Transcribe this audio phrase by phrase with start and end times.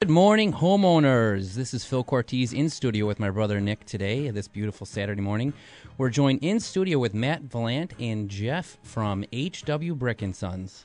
[0.00, 1.54] Good morning, homeowners.
[1.54, 5.52] This is Phil Cortese in studio with my brother Nick today, this beautiful Saturday morning.
[5.98, 10.84] We're joined in studio with Matt Valant and Jeff from HW Brick and Sons.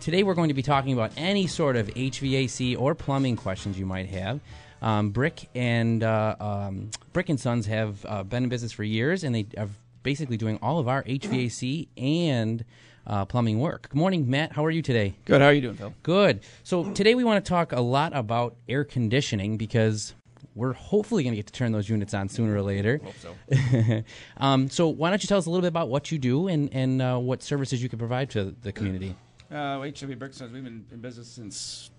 [0.00, 3.84] Today we're going to be talking about any sort of HVAC or plumbing questions you
[3.84, 4.40] might have.
[4.80, 9.24] Um, Brick and uh, um, Brick and Sons have uh, been in business for years,
[9.24, 9.68] and they are
[10.02, 12.64] basically doing all of our HVAC and
[13.06, 13.88] uh, plumbing work.
[13.88, 14.52] Good morning, Matt.
[14.52, 15.14] How are you today?
[15.24, 15.40] Good.
[15.40, 15.94] How are you doing, Phil?
[16.02, 16.40] Good.
[16.62, 20.14] So today we want to talk a lot about air conditioning because
[20.54, 23.00] we're hopefully going to get to turn those units on sooner or later.
[23.02, 23.14] Hope
[23.50, 24.02] so.
[24.36, 26.72] um, so why don't you tell us a little bit about what you do and
[26.72, 29.16] and uh, what services you can provide to the community?
[29.50, 31.90] Uh, HW Bricksons, we've been in business since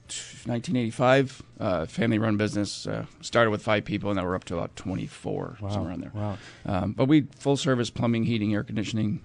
[0.45, 1.41] 1985.
[1.59, 2.87] Uh, family-run business.
[2.87, 6.11] Uh, started with five people, and now we're up to about 24, somewhere around there.
[6.13, 6.37] Wow.
[6.65, 9.21] Um, but we full-service plumbing, heating, air conditioning,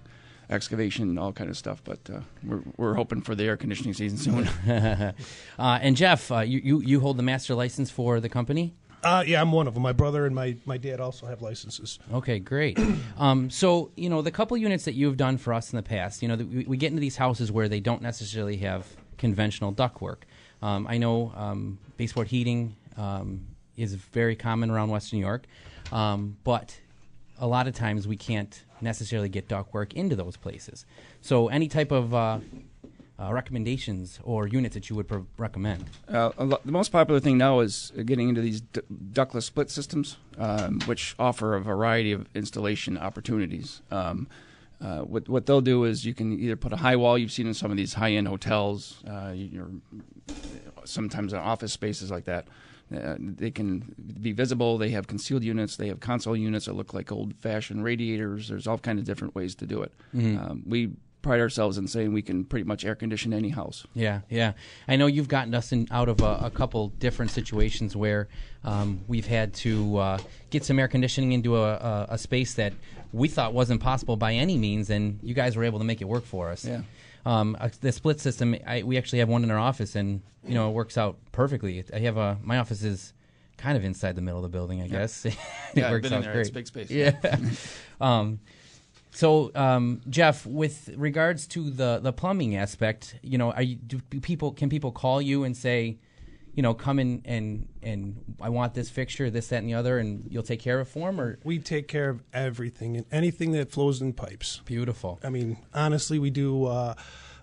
[0.49, 1.81] excavation, and all kind of stuff.
[1.83, 4.47] But uh, we're we're hoping for the air conditioning season soon.
[5.59, 8.73] uh, and Jeff, uh, you, you you hold the master license for the company.
[9.03, 9.83] Uh, yeah, I'm one of them.
[9.83, 11.99] My brother and my, my dad also have licenses.
[12.11, 12.79] Okay, great.
[13.17, 16.21] um, so you know the couple units that you've done for us in the past.
[16.21, 18.87] You know, the, we, we get into these houses where they don't necessarily have
[19.17, 20.23] conventional ductwork.
[20.61, 25.45] Um, I know um, baseboard heating um, is very common around Western New York,
[25.91, 26.79] um, but
[27.39, 30.85] a lot of times we can't necessarily get ductwork into those places.
[31.21, 32.39] So any type of uh,
[33.19, 35.85] uh, recommendations or units that you would pro- recommend?
[36.07, 40.17] Uh, lo- the most popular thing now is getting into these d- ductless split systems,
[40.37, 43.81] um, which offer a variety of installation opportunities.
[43.91, 44.27] Um,
[44.79, 47.47] uh, what, what they'll do is you can either put a high wall you've seen
[47.47, 49.33] in some of these high end hotels, uh,
[50.85, 52.47] sometimes in office spaces like that.
[52.95, 54.77] Uh, they can be visible.
[54.77, 55.75] They have concealed units.
[55.75, 58.47] They have console units that look like old-fashioned radiators.
[58.47, 59.91] There's all kind of different ways to do it.
[60.13, 63.85] Um, we pride ourselves in saying we can pretty much air condition any house.
[63.93, 64.53] Yeah, yeah.
[64.87, 68.29] I know you've gotten us in, out of a, a couple different situations where
[68.63, 70.17] um, we've had to uh,
[70.49, 72.71] get some air conditioning into a, a, a space that
[73.11, 76.05] we thought wasn't possible by any means, and you guys were able to make it
[76.07, 76.63] work for us.
[76.63, 76.81] Yeah.
[77.25, 80.53] Um, uh, the split system, I, we actually have one in our office, and you
[80.53, 81.83] know it works out perfectly.
[81.93, 83.13] I have a my office is
[83.57, 85.25] kind of inside the middle of the building, I guess.
[85.25, 85.35] it
[85.73, 86.33] Yeah, I've works been in out there.
[86.33, 86.41] great.
[86.41, 86.91] It's big space.
[86.91, 87.15] Yeah.
[88.01, 88.39] um,
[89.11, 93.99] so, um, Jeff, with regards to the, the plumbing aspect, you know, are you, do
[94.21, 95.97] people can people call you and say,
[96.57, 99.99] you know, come in and and I want this fixture, this, that, and the other,
[99.99, 103.05] and you'll take care of it for them, or We take care of everything and
[103.11, 104.61] anything that flows in pipes.
[104.65, 105.19] beautiful.
[105.23, 106.95] I mean, honestly, we do uh,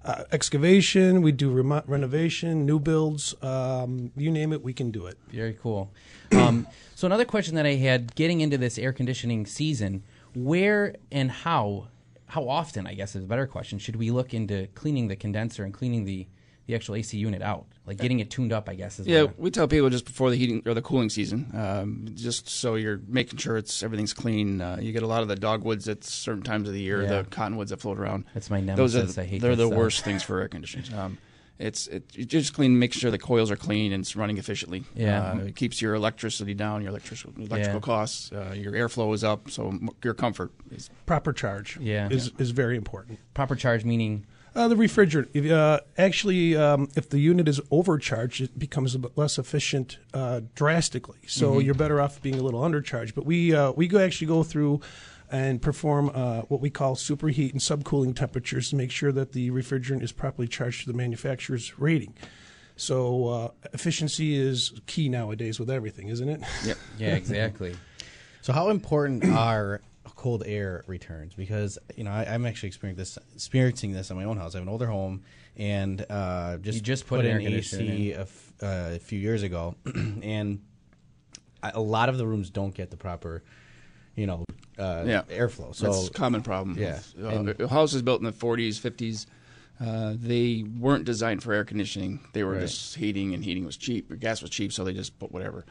[0.04, 5.06] uh, excavation, we do remo- renovation, new builds, um, you name it, we can do
[5.06, 5.16] it.
[5.31, 5.92] Very cool.
[6.32, 10.02] Um, so another question that I had getting into this air conditioning season,
[10.34, 11.86] where and how,
[12.26, 15.62] how often, I guess is a better question, should we look into cleaning the condenser
[15.62, 16.26] and cleaning the,
[16.66, 17.66] the actual AC unit out?
[17.86, 20.06] Like getting it tuned up, I guess is Yeah, what I- we tell people just
[20.06, 24.14] before the heating or the cooling season, um, just so you're making sure it's everything's
[24.14, 24.62] clean.
[24.62, 27.08] Uh, you get a lot of the dogwoods at certain times of the year, Yeah.
[27.22, 28.24] the cottonwoods that float around.
[28.32, 29.16] That's my Those are nemesis.
[29.16, 29.78] the, I hate they're that the stuff.
[29.78, 30.94] worst things for air conditioning.
[30.98, 31.18] Um,
[31.58, 34.84] it's it, you just clean, make sure the coils are clean and it's running efficiently.
[34.96, 35.32] Yeah.
[35.32, 37.78] uh, it keeps your electricity down, your electrical electrical Yeah.
[37.80, 42.08] costs, uh, your airflow is up, so your comfort is Proper charge Yeah.
[42.10, 43.18] is, is very important.
[43.34, 44.24] proper charge meaning
[44.54, 48.98] Uh, the refrigerant, if, uh, actually, um, if the unit is overcharged, it becomes a
[49.00, 51.19] bit less efficient uh, drastically.
[51.26, 53.14] So you're better off being a little undercharged.
[53.14, 54.81] But we uh, we go actually go through
[55.31, 59.50] and perform uh, what we call superheat and subcooling temperatures to make sure that the
[59.50, 62.14] refrigerant is properly charged to the manufacturer's rating.
[62.76, 66.40] So uh, efficiency is key nowadays with everything, isn't it?
[66.64, 66.76] yep.
[66.99, 67.75] yeah exactly
[68.43, 69.81] So, how important are
[70.25, 71.35] cold air returns?
[71.35, 74.55] Because you know, I, I'm actually experiencing this, experiencing this in my own house.
[74.55, 75.23] I have an older home,
[75.56, 78.19] and uh, just You just put an in AC in.
[78.19, 79.75] a, f- uh, a few years ago,
[80.23, 80.62] and
[81.62, 83.43] I- a lot of the rooms don't get the proper,
[84.17, 84.44] you know,
[84.79, 85.23] uh, Yeah.
[85.29, 85.75] airflow.
[85.75, 86.79] So, That's a common problem.
[86.79, 87.00] Yeah.
[87.23, 89.26] Uh, And- houses built in the 40s, 50s,
[89.79, 92.21] uh, they weren't designed for air conditioning.
[92.32, 92.61] They were Right.
[92.62, 94.11] just heating, and heating was cheap.
[94.11, 95.67] Or gas was cheap, so they just put whatever.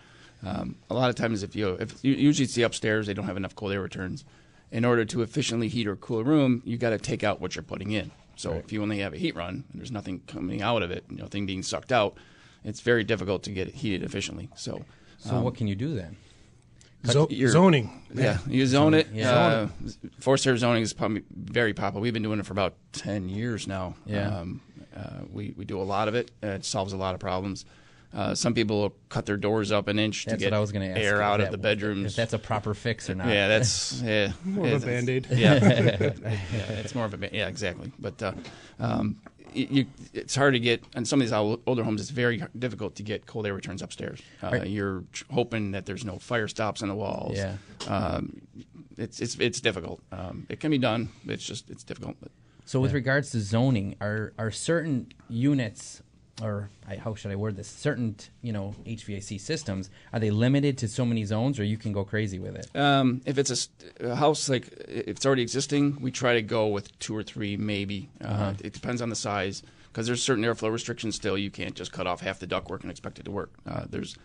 [0.46, 3.26] Um, a lot of times, if you if you, usually it's the upstairs, they don't
[3.26, 4.26] have enough cold air returns.
[4.74, 7.56] In order to efficiently heat or cool a room, you got to take out what
[7.56, 8.12] you're putting in.
[8.36, 11.10] So if you only have a heat run and there's nothing coming out of it,
[11.12, 12.18] nothing being sucked out,
[12.66, 14.50] it's very difficult to get it heated efficiently.
[14.56, 14.84] So,
[15.20, 16.18] So what can you do then?
[17.06, 18.02] Zo- your- zoning.
[18.14, 19.08] yeah, you zone it.
[19.14, 19.32] Yeah.
[19.32, 19.68] Uh,
[20.20, 22.02] forced air zoning is probably very popular.
[22.02, 23.96] We've been doing it for about ten years now.
[24.06, 24.30] Yeah.
[24.40, 24.62] Um,
[24.96, 26.32] uh, we we do a lot of it.
[26.42, 27.66] Uh, it solves a lot of problems.
[28.14, 30.60] Uh, some people will cut their doors up an inch That's to get what I
[30.60, 31.02] was going to ask.
[31.02, 32.12] air out that- of the bedrooms.
[32.12, 33.28] If that's a proper fix or not.
[33.28, 34.34] yeah, that's yeah.
[34.46, 35.28] More of a it's- it's- Band-Aid.
[35.32, 35.54] Yeah,
[36.54, 37.92] yeah, it's more of a ba- yeah, exactly.
[37.98, 38.34] But uh,
[38.80, 39.20] um,
[39.56, 42.02] y- you, it's hard to get on some of these older homes.
[42.02, 44.22] It's very difficult to get cold air returns upstairs.
[44.44, 44.68] Uh, Right.
[44.68, 47.36] You're hoping that there's no fire stops on the walls.
[47.38, 47.56] Yeah.
[47.88, 48.42] Um,
[48.98, 50.02] it's it's it's difficult.
[50.12, 51.10] Um, it can be done.
[51.28, 52.18] It's just it's difficult.
[52.22, 52.32] But
[52.66, 56.04] So with regards to zoning, are are certain units
[56.42, 57.68] or I, how should I word this?
[57.68, 61.92] Certain you know HVAC systems are they limited to so many zones, or you can
[61.94, 62.76] go crazy with it?
[62.78, 63.70] Um, if it's
[64.02, 67.24] a, a house like if it's already existing, we try to go with two or
[67.24, 68.10] three, maybe.
[68.22, 71.16] Uh, It depends on the size because there's certain airflow restrictions.
[71.16, 73.52] Still, you can't just cut off half the ductwork and expect it to work.
[73.68, 74.18] Uh, there's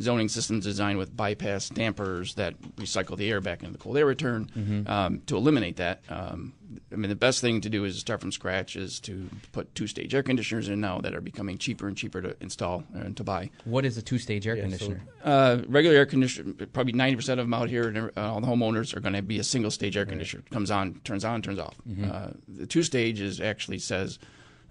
[0.00, 4.06] zoning systems designed with bypass dampers that recycle the air back into the cold air
[4.06, 6.02] return um, to eliminate that.
[6.08, 6.52] Um,
[6.92, 8.76] I mean, the best thing to do is start from scratch.
[8.76, 12.36] Is to put two-stage air conditioners in now that are becoming cheaper and cheaper to
[12.40, 13.50] install and to buy.
[13.64, 15.02] What is a two-stage air conditioner?
[15.24, 18.46] Uh, regular air conditioner, probably ninety percent of them out here, and uh, all the
[18.46, 20.42] homeowners are going to be a single stage air conditioner.
[20.50, 21.76] Comes on, turns on, turns off.
[22.04, 24.18] Uh, the two stage is actually says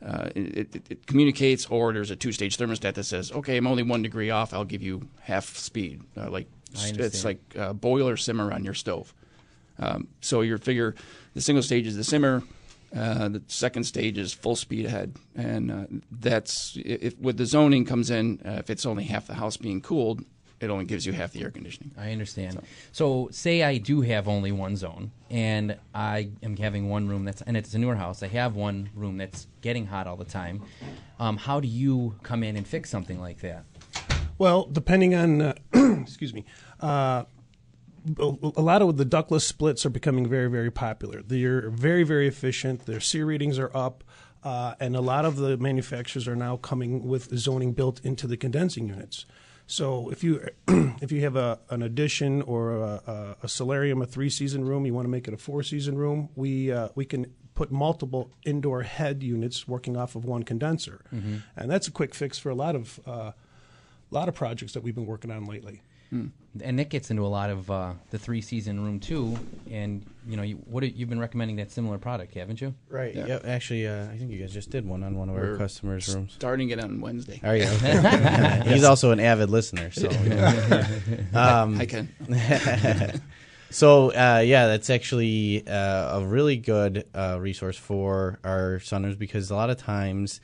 [0.06, 3.68] uh, it, it, it communicates, or there's a two stage thermostat that says, okay, I'm
[3.68, 4.54] only one degree off.
[4.54, 6.02] I'll give you half speed.
[6.16, 9.13] Uh, like it's like uh, boiler simmer on your stove.
[9.80, 10.96] Um, so your figure,
[11.34, 12.44] the single stage is the simmer.
[12.96, 17.84] Uh, the second stage is full speed ahead, and uh, that's if with the zoning
[17.84, 18.40] comes in.
[18.46, 20.24] Uh, if it's only half the house being cooled,
[20.60, 21.92] it only gives you half the air conditioning.
[21.98, 22.62] I understand.
[22.92, 23.30] So.
[23.31, 27.57] say I do have only one zone, and I am having one room that's, and
[27.57, 28.24] it's a newer house.
[28.24, 30.63] I have one room that's getting hot all the time.
[31.19, 33.66] Um, how do you come in and fix something like that?
[34.38, 35.54] Well, depending on, uh,
[36.02, 36.46] excuse me,
[36.81, 37.25] uh,
[38.19, 41.22] a a lot of the ductless splits are becoming very, very popular.
[41.22, 42.86] They're very, very efficient.
[42.86, 44.04] Their SEER ratings are up,
[44.44, 48.38] uh, and a lot of the manufacturers are now coming with zoning built into the
[48.38, 49.25] condensing units.
[49.68, 50.48] So if you
[51.02, 54.86] if you have a, an addition or a, a, a solarium, a three season room,
[54.86, 58.30] you want to make it a four season room, we uh, we can put multiple
[58.46, 62.56] indoor head units working off of one condenser, and that's a quick fix for a
[62.56, 63.32] lot of uh,
[64.12, 65.82] lot of projects that we've been working on lately.
[66.63, 69.38] And Nick gets into a lot of uh, the three-season room too.
[69.69, 72.74] And you know, you, what are- you've been recommending that similar product, haven't you?
[72.90, 73.13] Right.
[73.13, 73.28] Yeah.
[73.28, 73.46] Yep.
[73.46, 76.13] Actually, uh, I think you guys just did one on one of our We're customers'
[76.13, 76.34] rooms.
[76.34, 77.42] Starting it on Wednesday.
[77.44, 77.66] Are you?
[77.66, 78.63] Okay.
[78.68, 80.07] He's also an avid listener, so.
[81.34, 82.10] um, I can.
[83.69, 89.52] So uh, yeah, that's actually uh, a really good uh, resource for our sunrooms because
[89.52, 90.40] a lot of times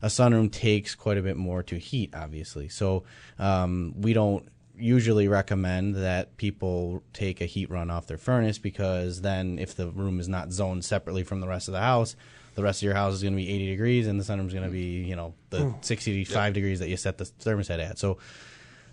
[0.00, 2.68] a sunroom takes quite a bit more to heat, obviously.
[2.68, 3.04] So
[3.38, 4.44] um, we don't
[4.76, 9.88] usually recommend that people take a heat run off their furnace because then if the
[9.90, 12.16] room is not zoned separately from the rest of the house,
[12.54, 14.66] the rest of your house is going to be 80 degrees and the sunroom's going
[14.66, 17.98] to be, you know, the 65 degrees that you set the thermostat at.
[17.98, 18.18] So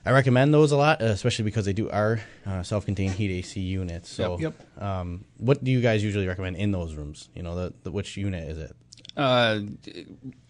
[0.05, 3.59] I recommend those a lot, uh, especially because they do are uh, self-contained heat AC
[3.59, 4.09] units.
[4.09, 4.81] So, Yep.
[4.81, 7.29] Um, what do you guys usually recommend in those rooms?
[7.35, 8.75] You know, the, the which unit is it?
[9.19, 9.59] Uh,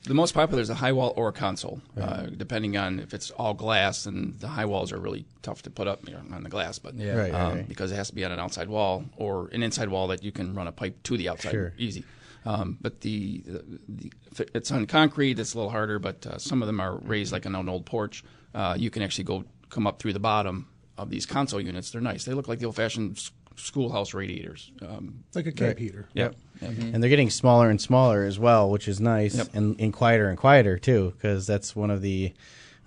[0.05, 3.31] the most popular is a high wall or a console, uh, depending on if it's
[3.31, 4.05] all glass.
[4.05, 6.77] And the high walls are really tough to put up you know, on the glass,
[6.79, 7.15] but Yeah.
[7.15, 7.67] Right, right, um, right.
[7.67, 10.31] because it has to be on an outside wall or an inside wall that you
[10.31, 11.73] can run a pipe to the outside Sure.
[11.77, 12.03] easy.
[12.45, 13.43] Um, but the,
[13.89, 15.99] the if it's on concrete, it's a little harder.
[15.99, 18.23] But uh, some of them are raised like on an old porch.
[18.53, 21.91] Uh, you can actually go come up through the bottom of these console units.
[21.91, 22.25] They're nice.
[22.25, 24.71] They look like the old-fashioned s- schoolhouse radiators.
[24.81, 26.07] Um, Like a camp heater.
[26.13, 26.31] yeah.
[26.61, 26.69] yeah.
[26.69, 29.47] And they're getting smaller and smaller as well, which is nice, Yep.
[29.53, 32.33] and, and quieter and quieter too, because that's one of the,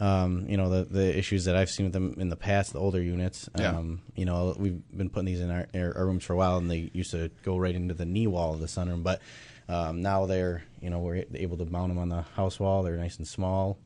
[0.01, 2.81] um, you know, the the issues that I've seen with them in the past, the
[2.81, 3.49] older units.
[3.59, 3.71] Yeah.
[3.77, 6.57] Um, you know, we've been putting these in our, our, our rooms for a while,
[6.57, 9.21] and they used to go right into the knee wall of the sunroom, but
[9.69, 12.83] um, now they're, you know, we're able to mount them on the house wall.
[12.83, 13.79] They're nice and small.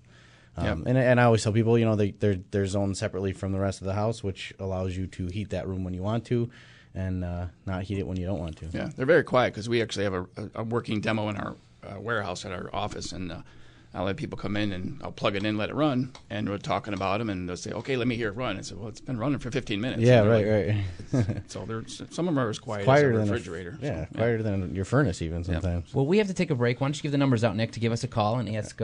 [0.59, 0.77] Um, Yep.
[0.87, 3.59] and, and I always tell people, you know, they, they're they're zoned separately from the
[3.61, 6.49] rest of the house, which allows you to heat that room when you want to,
[6.97, 8.67] and uh, not heat it when you don't want to.
[8.73, 11.55] Yeah, they're very quiet because we actually have a, a, a working demo in our
[11.87, 13.43] uh, warehouse at our office, and uh,
[13.95, 16.59] I'll let people come in and I'll plug it in, let it run, and we're
[16.59, 18.89] talking about them, and they'll say, "Okay, let me hear it run." I said, "Well,
[18.89, 20.47] it's been running for 15 minutes." Yeah, right,
[21.13, 21.43] like- right.
[21.49, 23.79] So they're some of them are as quiet quieter as a than a- refrigerator.
[23.81, 25.95] yeah, so, quieter than your furnace even sometimes.
[25.95, 26.81] Well, we have to take a break.
[26.81, 28.81] Why don't you give the numbers out, Nick, to give us a call and ask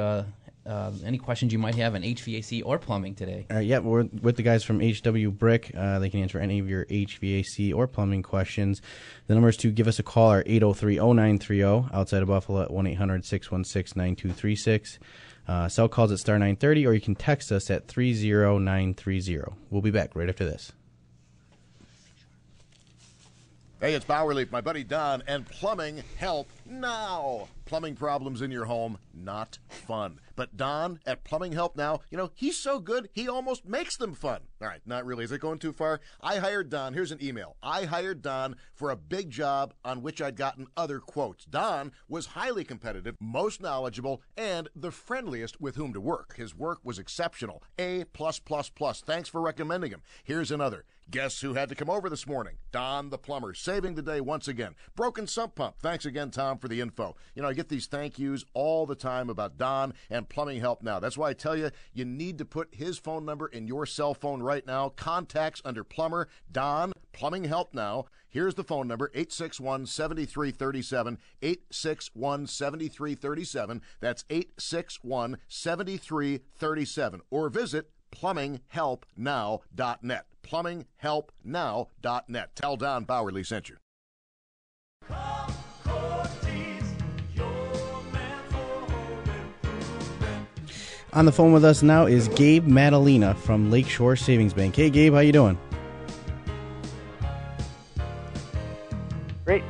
[0.65, 3.47] uh, uh, any questions you might have on HVAC or plumbing today.
[3.51, 5.71] All right, yeah, we're with the guys from HW Brick.
[5.77, 8.83] Uh, they can answer any of your HVAC or plumbing questions.
[9.27, 14.99] The numbers to give us a call are 803-0930 outside of Buffalo at 1-800-616-9236.
[15.49, 19.41] Uh, cell calls at star 930, or you can text us at 30930.
[19.71, 20.71] We'll be back right after this.
[23.81, 27.49] Hey, it's Power Leaf, my buddy Don, and plumbing help now.
[27.65, 30.21] Plumbing problems in your home, not fun.
[30.37, 34.15] But Don at Plumbing Help Now, you know, he's so good, he almost makes them
[34.15, 34.41] fun.
[34.61, 35.25] All right, not really.
[35.25, 36.01] Is it going too far?
[36.21, 36.95] I hired Don.
[36.95, 37.57] Here's an email.
[37.63, 41.45] I hired Don for a big job on which I'd gotten other quotes.
[41.45, 46.37] Don was highly competitive, most knowledgeable, and the friendliest with whom to work.
[46.37, 47.63] His work was exceptional.
[47.79, 49.01] A plus plus plus.
[49.01, 50.03] Thanks for recommending him.
[50.25, 50.85] Here's another.
[51.11, 52.55] Guess who had to come over this morning?
[52.71, 54.75] Don the plumber, saving the day once again.
[54.97, 55.77] Broken sump pump.
[55.81, 57.15] Thanks again, Tom, for the info.
[57.35, 60.83] You know, I get these thank yous all the time about Don and plumbing help
[60.83, 61.01] now.
[61.01, 64.15] That's why I tell you, you need to put his phone number in your cell
[64.15, 64.89] phone right now.
[64.91, 68.07] Contacts under plumber Don Plumbing Help Now.
[68.29, 71.19] Here's the phone number 861 7337.
[71.43, 73.83] 861 7337.
[74.01, 77.21] That's 861 7337.
[77.31, 80.27] Or visit plumbinghelpnow.net.
[80.43, 82.57] Plumbinghelpnow.net.
[82.57, 83.77] Tell Don Bauerle sent you.
[91.15, 94.75] On the phone with us now is Gabe Madalena from Lakeshore Savings Bank.
[94.75, 95.59] Hey, Gabe, how you doing?
[99.45, 99.63] Great.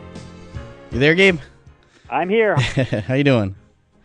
[0.93, 1.41] You there, Gabe?
[2.09, 2.55] I'm here.
[3.09, 3.57] how you doing?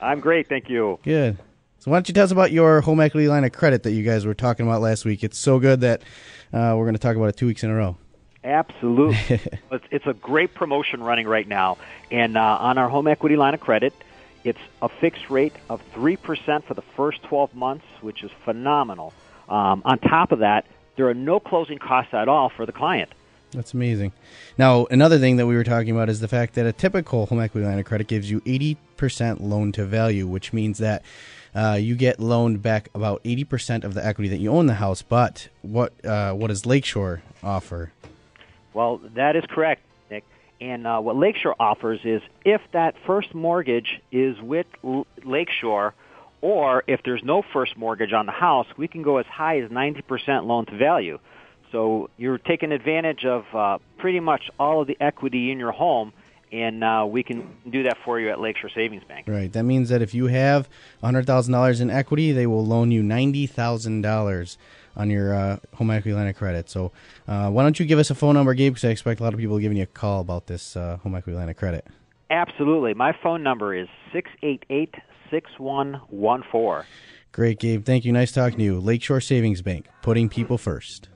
[0.01, 0.97] I'm great, thank you.
[1.03, 1.37] Good.
[1.77, 4.03] So why don't you tell us about your home equity line of credit that you
[4.03, 5.23] guys were talking about last week?
[5.23, 6.01] It's so good that
[6.51, 7.97] uh, we're going to talk about it two weeks in a row.
[8.43, 9.17] Absolutely.
[9.71, 11.77] it's, it's a great promotion running right now.
[12.09, 13.93] And uh, on our home equity line of credit,
[14.47, 19.13] it's a fixed rate of 3% for the first 12 months, which is phenomenal.
[19.49, 23.11] Um, on top of that, there are no closing costs at all for the client.
[23.51, 24.13] That's amazing.
[24.57, 27.41] Now, another thing that we were talking about is the fact that a typical home
[27.41, 31.03] equity line of credit gives you 80% loan to value, which means that
[31.55, 35.01] uh, you get loaned back about 80% of the equity that you own the house.
[35.01, 37.91] But what uh, what does Lakeshore offer?
[38.73, 39.81] Well, that is correct.
[40.59, 45.93] And uh, what Lakeshore offers is if that first mortgage is with L- Lakeshore,
[46.41, 49.69] or if there's no first mortgage on the house, we can go as high as
[49.69, 51.19] 90% loan to value.
[51.71, 56.13] So you're taking advantage of uh, pretty much all of the equity in your home,
[56.51, 59.27] and uh, we can do that for you at Lakeshore Savings Bank.
[59.27, 59.51] Right.
[59.51, 60.69] That means that if you have
[61.03, 64.57] $100,000 in equity, they will loan you $90,000
[64.97, 66.69] on your uh, home equity line of credit.
[66.69, 66.91] So
[67.27, 69.33] uh, why don't you give us a phone number, Gabe, because I expect a lot
[69.33, 71.85] of people giving you a call about this uh, home equity line of credit.
[72.29, 72.93] Absolutely.
[72.93, 74.95] My phone number is 688
[75.31, 76.85] 6114.
[77.31, 77.85] Great, Gabe.
[77.85, 78.11] Thank you.
[78.11, 78.79] Nice talking to you.
[78.79, 81.09] Lakeshore Savings Bank, putting people first.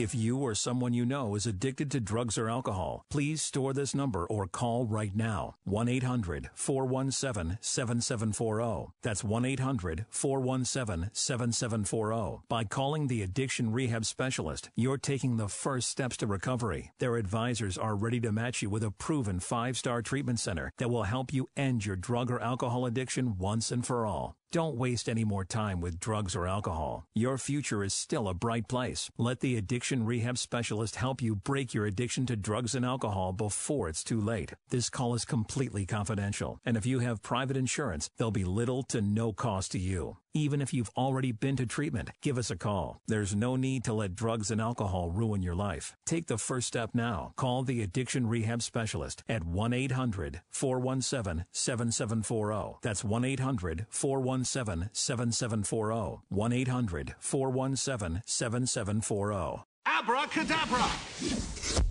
[0.00, 3.94] If you or someone you know is addicted to drugs or alcohol, please store this
[3.94, 8.94] number or call right now 1 800 417 7740.
[9.02, 12.40] That's 1 800 417 7740.
[12.48, 16.92] By calling the Addiction Rehab Specialist, you're taking the first steps to recovery.
[16.98, 20.88] Their advisors are ready to match you with a proven five star treatment center that
[20.88, 24.34] will help you end your drug or alcohol addiction once and for all.
[24.52, 27.06] Don't waste any more time with drugs or alcohol.
[27.14, 29.08] Your future is still a bright place.
[29.16, 33.88] Let the addiction rehab specialist help you break your addiction to drugs and alcohol before
[33.88, 34.56] it's too late.
[34.70, 39.00] This call is completely confidential, and if you have private insurance, there'll be little to
[39.00, 40.16] no cost to you.
[40.32, 43.00] Even if you've already been to treatment, give us a call.
[43.08, 45.96] There's no need to let drugs and alcohol ruin your life.
[46.06, 47.32] Take the first step now.
[47.34, 52.78] Call the Addiction Rehab Specialist at 1 800 417 7740.
[52.80, 56.22] That's 1 800 417 7740.
[56.28, 59.64] 1 800 417 7740.
[59.98, 60.88] Abracadabra!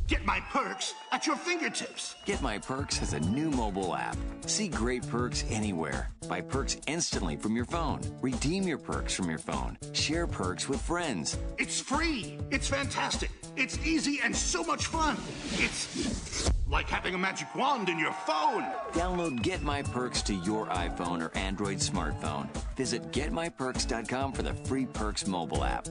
[0.08, 2.16] Get my perks at your fingertips.
[2.26, 4.18] Get My Perks has a new mobile app.
[4.48, 6.10] See great perks anywhere.
[6.28, 8.02] Buy perks instantly from your phone.
[8.20, 9.78] Redeem your perks from your phone.
[9.94, 11.38] Share perks with friends.
[11.60, 12.40] It's free.
[12.50, 13.30] It's fantastic.
[13.56, 15.16] It's easy and so much fun.
[15.54, 18.64] It's like having a magic wand in your phone.
[18.94, 22.50] Download Get My Perks to your iPhone or Android smartphone.
[22.76, 25.88] Visit getmyperks.com for the free Perks mobile app.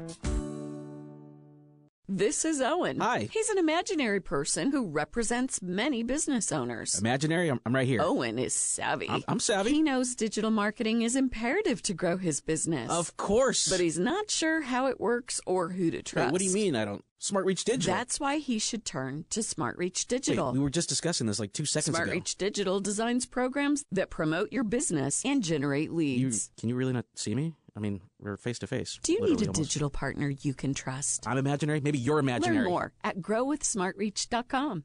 [2.10, 3.00] This is Owen.
[3.00, 3.28] Hi.
[3.30, 6.98] He's an imaginary person who represents many business owners.
[6.98, 7.50] Imaginary?
[7.50, 8.00] I'm, I'm right here.
[8.02, 9.10] Owen is savvy.
[9.10, 9.72] I'm, I'm savvy.
[9.72, 12.90] He knows digital marketing is imperative to grow his business.
[12.90, 13.68] Of course.
[13.68, 16.28] But he's not sure how it works or who to trust.
[16.28, 17.04] Wait, what do you mean I don't?
[17.18, 17.94] Smart Reach Digital.
[17.94, 20.46] That's why he should turn to Smart Reach Digital.
[20.46, 22.14] Wait, we were just discussing this like two seconds Smart ago.
[22.14, 26.50] Reach Digital designs programs that promote your business and generate You, leads.
[26.58, 27.54] can you really not see me?
[27.78, 28.98] I mean, we're face to face.
[29.04, 29.54] Do you need a almost.
[29.54, 31.28] digital partner you can trust?
[31.28, 31.80] I'm imaginary.
[31.80, 32.56] Maybe you're imaginary.
[32.58, 34.82] Learn more at growwithsmartreach.com.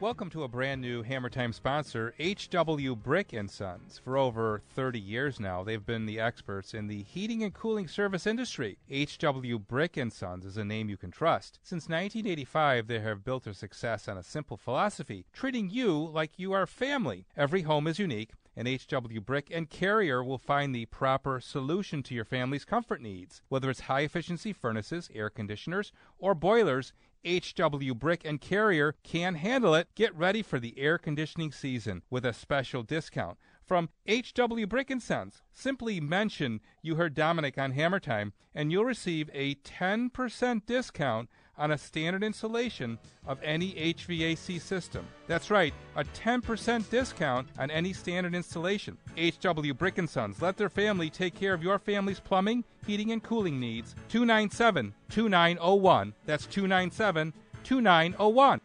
[0.00, 4.00] Welcome to a brand new Hammer Time sponsor, HW Brick and Sons.
[4.02, 8.26] For over 30 years now, they've been the experts in the heating and cooling service
[8.26, 8.78] industry.
[8.90, 11.58] HW Brick and Sons is a name you can trust.
[11.62, 16.52] Since 1985, they have built their success on a simple philosophy, treating you like you
[16.52, 17.26] are family.
[17.36, 22.14] Every home is unique, and HW Brick and Carrier will find the proper solution to
[22.14, 23.42] your family's comfort needs.
[23.50, 29.74] Whether it's high efficiency furnaces, air conditioners, or boilers, HW Brick and Carrier can handle
[29.74, 29.88] it.
[29.94, 35.02] Get ready for the air conditioning season with a special discount from HW Brick and
[35.02, 35.42] Sons.
[35.52, 41.28] Simply mention you heard Domenic on Hammer Time and you'll receive a 10% discount
[41.60, 45.06] on a standard installation of any HVAC system.
[45.28, 48.96] That's right, a 10% discount on any standard installation.
[49.16, 53.22] HW Brick and Sons let their family take care of your family's plumbing, heating and
[53.22, 53.94] cooling needs.
[54.08, 56.14] 297 2901.
[56.24, 58.60] That's 297 2901.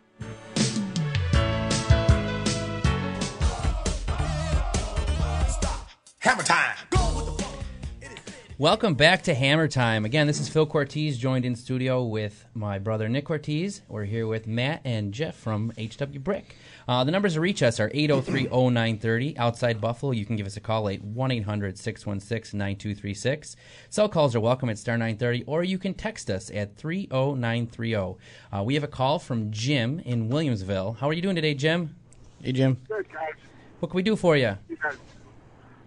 [8.58, 10.06] Welcome back to Hammer Time.
[10.06, 13.82] Again, this is Phil Cortese, joined in studio with my brother Nick Cortese.
[13.90, 16.56] We're here with Matt and Jeff from HW Brick.
[16.88, 19.38] Uh, the numbers to reach us are 803-0930.
[19.38, 23.58] Outside Buffalo, you can give us a call at 1-800-616-9236.
[23.90, 28.16] Cell calls are welcome at star 930, or you can text us at 30930.
[28.54, 30.96] Uh, we have a call from Jim in Williamsville.
[31.00, 31.94] How are you doing today, Jim?
[32.42, 32.78] Hey, Jim.
[32.88, 33.34] Good, guys.
[33.82, 34.56] What can we do for you?
[34.70, 34.96] You guys.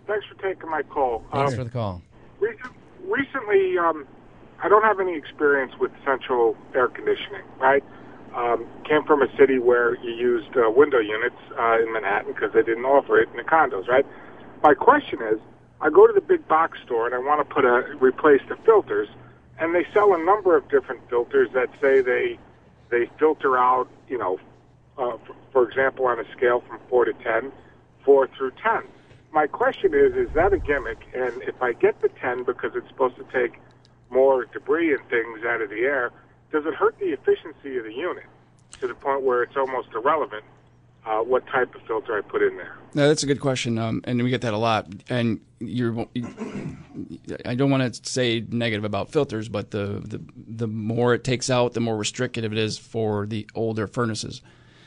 [0.06, 1.24] Thanks for taking my call.
[1.32, 2.02] Thanks Um, for the call.
[2.40, 2.72] Recent,
[3.04, 4.06] recently, um,
[4.62, 7.84] I don't have any experience with central air conditioning, right?
[8.36, 12.50] Um, came from a city where you used uh, window units uh, in Manhattan because
[12.54, 14.06] they didn't offer it in the condos, right?
[14.62, 15.40] My question is,
[15.80, 18.56] I go to the big box store and I want to put a replace the
[18.66, 19.08] filters,
[19.60, 22.38] and they sell a number of different filters that say they
[22.90, 24.38] they filter out, you know,
[24.98, 27.52] uh, f- for example, on a scale from four to ten,
[28.04, 28.82] four through ten.
[29.30, 30.98] My question is, is that a gimmick?
[31.14, 33.60] And if I get the ten because it's supposed to take
[34.10, 36.10] more debris and things out of the air,
[36.50, 38.24] does it hurt the efficiency of the unit
[38.80, 40.44] to the point where it's almost irrelevant
[41.08, 42.76] uh, what type of filter I put in there?
[42.94, 44.88] No, that's a good question, um, and we get that a lot.
[45.08, 46.06] And you're,
[47.44, 51.50] I don't want to say negative about filters, but the, the the more it takes
[51.50, 54.42] out, the more restrictive it is for the older furnaces.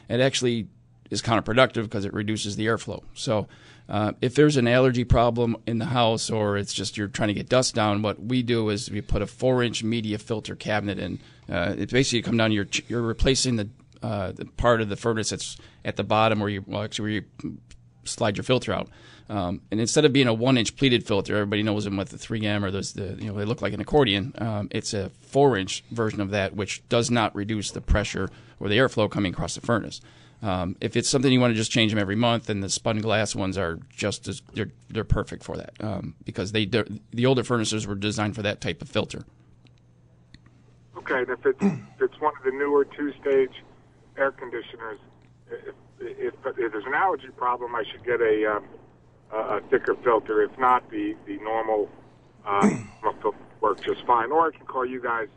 [0.10, 0.68] It actually
[1.10, 3.04] is counterproductive because it reduces the airflow.
[3.14, 3.48] So,
[3.90, 7.34] uh, if there's an allergy problem in the house, or it's just you're trying to
[7.34, 11.20] get dust down, what we do is we put a four-inch media filter cabinet in.
[11.50, 13.70] Uh, it's basically come down to your you're replacing the
[14.02, 17.12] uh, the part of the furnace that's at the bottom where you well actually where
[17.44, 17.58] you
[18.06, 18.90] slide your filter out.
[19.30, 22.64] Um, and instead of being a one-inch pleated filter, everybody knows them with the 3M
[22.64, 24.34] or those the you know they look like an accordion.
[24.38, 28.78] Um, it's a four-inch version of that, which does not reduce the pressure or the
[28.78, 30.02] airflow coming across the furnace.
[30.42, 32.98] Um, if it's something you want to just change them every month, then the spun
[33.00, 37.44] glass ones are just as they're they're perfect for that um, because they the older
[37.44, 39.24] furnaces were designed for that type of filter.
[40.98, 43.64] Okay, and if it's if it's one of the newer two-stage
[44.18, 45.00] air conditioners,
[45.50, 48.66] if, if, if there's an allergy problem, I should get a um,
[49.32, 50.42] a thicker filter.
[50.42, 51.88] If not, the the normal
[52.46, 54.32] will work just fine.
[54.32, 55.28] Or I can call you guys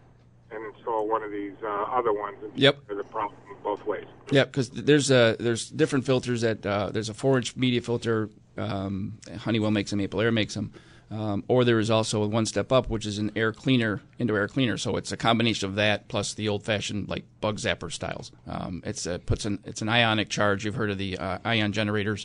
[0.51, 2.37] and install one of these uh, other ones.
[2.43, 2.79] And Yep.
[2.87, 4.05] There's a problem both ways.
[4.31, 8.29] Yeah, because there's a there's different filters that uh, there's a four inch media filter.
[8.57, 10.73] Um, Honeywell makes them, Aprilaire makes them,
[11.11, 14.39] um, or there is also a one step up, which is an air cleaner, indoor
[14.39, 14.77] air cleaner.
[14.77, 18.31] So it's a combination of that plus the old fashioned like bug zapper styles.
[18.47, 20.65] Um, it's a, puts an it's an ionic charge.
[20.65, 22.25] You've heard of the uh, ion generators.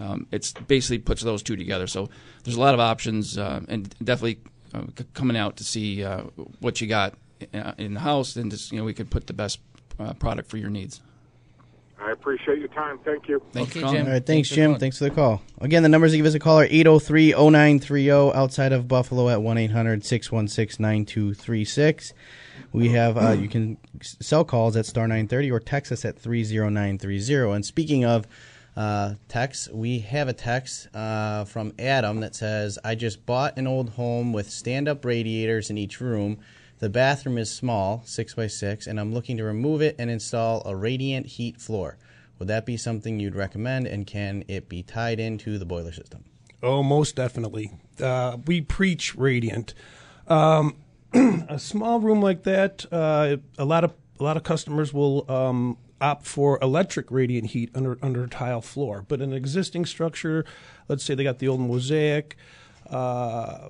[0.00, 1.86] Um, it's basically puts those two together.
[1.86, 2.08] So
[2.44, 4.40] there's a lot of options, uh, and definitely
[4.72, 6.22] uh, c- coming out to see uh,
[6.60, 7.14] what you got
[7.78, 9.60] in the house, and just you know we could put the best
[9.98, 11.00] uh, product for your needs.
[12.00, 12.98] I appreciate your time.
[13.04, 13.42] Thank you.
[13.52, 14.76] Thanks All right, thanks, Jim.
[14.76, 15.42] Thanks for the call.
[15.60, 19.42] Again, the numbers to give us a call are 803 0930 outside of Buffalo at
[19.42, 22.12] 1 800 616 9236.
[22.72, 27.52] We have, uh, you can sell calls at star 930 or text us at 30930.
[27.52, 28.26] And speaking of
[28.76, 33.66] uh, text, we have a text uh, from Adam that says, I just bought an
[33.66, 36.38] old home with stand up radiators in each room.
[36.78, 40.62] The bathroom is small, 6 by 6 and I'm looking to remove it and install
[40.64, 41.98] a radiant heat floor.
[42.38, 46.24] Would that be something you'd recommend, and can it be tied into the boiler system?
[46.62, 47.72] Oh, most definitely.
[48.00, 49.74] Uh, we preach radiant.
[50.28, 50.76] Um,
[51.12, 55.78] a small room like that, uh, a lot of a lot of customers will um,
[56.00, 59.04] opt for electric radiant heat under under tile floor.
[59.06, 60.44] But an existing structure,
[60.88, 62.36] let's say they got the old mosaic,
[62.88, 63.68] uh,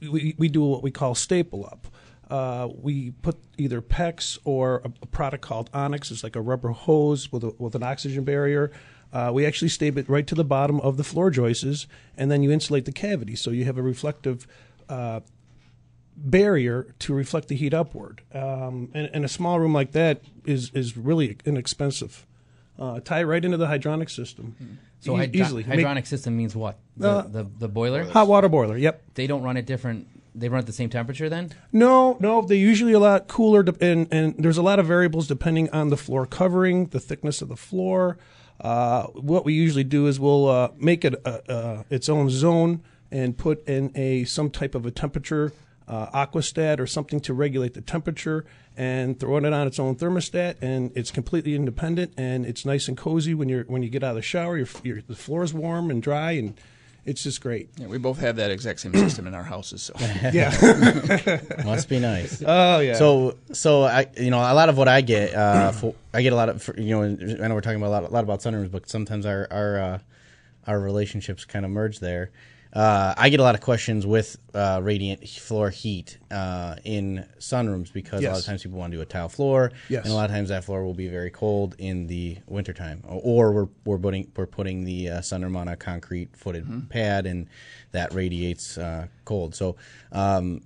[0.00, 1.86] we we do what we call staple up.
[2.32, 6.10] Uh, we put either PEX or a, a product called Onix.
[6.10, 8.70] It's like a rubber hose with a, with an oxygen barrier.
[9.12, 12.42] Uh, we actually staple it right to the bottom of the floor joists, and then
[12.42, 14.46] you insulate the cavity, so you have a reflective
[14.88, 15.20] uh,
[16.16, 18.22] barrier to reflect the heat upward.
[18.32, 22.26] Um, and, and a small room like that is is really inexpensive.
[22.78, 24.78] Uh, tie it right into the hydronic system.
[25.00, 26.78] So E- hydro- easily Make- hydronic system means what?
[26.96, 28.76] The, Uh, the the boiler, hot water boiler.
[28.78, 29.02] Yep.
[29.14, 30.06] They don't run it different.
[30.34, 31.52] They run at the same temperature then.
[31.72, 35.28] No, no, they're usually a lot cooler, de- and, and there's a lot of variables
[35.28, 38.16] depending on the floor covering, the thickness of the floor.
[38.60, 42.82] Uh, what we usually do is we'll uh, make it uh, uh, its own zone
[43.10, 45.52] and put in a some type of a temperature
[45.88, 48.44] uh, aquastat or something to regulate the temperature,
[48.76, 52.96] and throw it on its own thermostat, and it's completely independent, and it's nice and
[52.96, 54.56] cozy when you're when you get out of the shower.
[54.56, 56.54] Your, your the floor is warm and dry, and
[57.04, 57.68] it's just great.
[57.78, 59.82] Yeah, we both have that exact same system in our houses.
[59.82, 59.94] So
[60.32, 60.50] Yeah.
[61.64, 62.42] Must be nice.
[62.46, 62.94] Oh, yeah.
[62.94, 66.32] So so I you know a lot of what I get uh for, I get
[66.32, 68.24] a lot of for, you know I know we're talking about a lot, a lot
[68.24, 69.98] about sunrooms but sometimes our our uh,
[70.66, 72.30] our relationships kind of merge there.
[72.72, 77.92] Uh, I get a lot of questions with uh, radiant floor heat uh, in sunrooms
[77.92, 80.04] because a lot of times people want to do a tile floor, Yes.
[80.04, 83.02] and a lot of times that floor will be very cold in the wintertime.
[83.06, 86.86] Or, or we're we're putting we're putting the uh, sunroom on a concrete footed Mm-hmm.
[86.88, 87.46] pad, and
[87.90, 89.54] that radiates uh, cold.
[89.54, 89.76] So.
[90.10, 90.62] Um,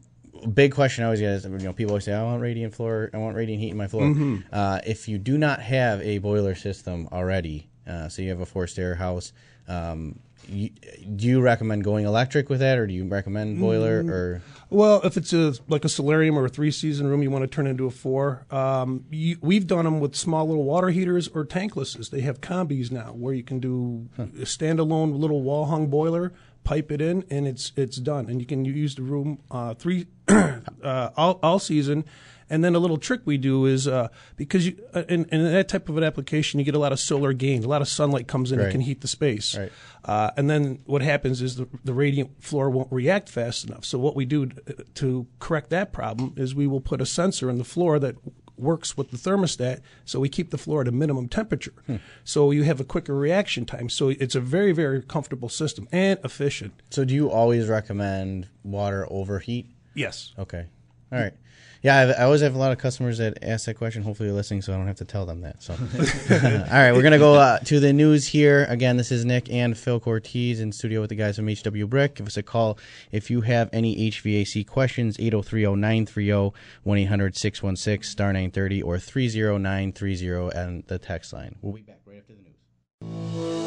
[0.53, 3.09] Big question I always get is, you know, people always say, "I want radiant floor,
[3.15, 4.45] I want radiant heat in my floor." Mhm.
[4.53, 8.47] Uh, if you do not have a boiler system already, uh, so you have a
[8.47, 9.33] forced air house,
[9.67, 10.71] um, you,
[11.15, 14.03] do you recommend going electric with that, or do you recommend boiler?
[14.03, 14.11] Mm.
[14.11, 17.43] Or Well, if it's a like a solarium or a three season room, you want
[17.43, 18.47] to turn into a four.
[18.51, 22.11] Um, you, we've done them with small little water heaters or tanklesses.
[22.11, 26.33] They have combis now where you can do a standalone little wall hung boiler,
[26.65, 28.29] pipe it in, and it's it's done.
[28.29, 32.05] And you can use the room uh, three uh, all, all season.
[32.49, 35.69] And then a little trick we do is uh, because you uh, in, in that
[35.69, 37.65] type of an application, you get a lot of solar gain.
[37.65, 38.65] A lot of sunlight comes in Right.
[38.67, 39.57] and can heat the space.
[39.57, 39.73] Right.
[40.05, 43.85] Uh, and then what happens is the, the radiant floor won't react fast enough.
[43.85, 44.47] So what we do
[44.95, 48.15] to correct that problem is we will put a sensor in the floor that
[48.59, 51.75] works with the thermostat, so we keep the floor at a minimum temperature.
[52.25, 53.89] So you have a quicker reaction time.
[53.91, 56.73] So it's a very very comfortable system and efficient.
[56.91, 59.67] so, do you always recommend water over heat?
[59.95, 60.33] Yes.
[60.39, 60.67] Okay.
[61.13, 61.35] All right.
[61.87, 64.03] Yeah, I, I always have a lot of customers that ask that question.
[64.03, 65.63] Hopefully, you're listening, so I don't have to tell them that.
[65.63, 68.67] So, all right, we're gonna go uh, to the news here.
[68.69, 72.17] Again, this is Nick and Phil Cortese in studio with the guys from HW Brick.
[72.17, 72.77] Give us a call
[73.13, 75.17] if you have any HVAC questions.
[75.19, 76.53] 803-0930,
[76.85, 81.55] 1-800-616 star nine thirty or three zero nine three zero and the text line.
[81.63, 83.66] We'll be back right after the news.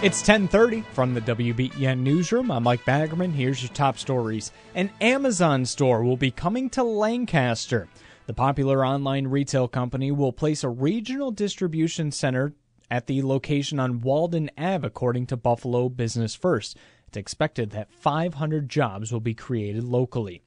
[0.00, 2.52] It's 10:30 from the WBEN newsroom.
[2.52, 3.32] I'm Mike Baggerman.
[3.32, 4.52] Here's your top stories.
[4.76, 7.88] An Amazon store will be coming to Lancaster.
[8.26, 12.52] The popular online retail company will place a regional distribution center
[12.88, 16.76] at the location on Walden Ave, according to Buffalo Business First.
[17.08, 20.42] It's expected that 500 jobs will be created locally.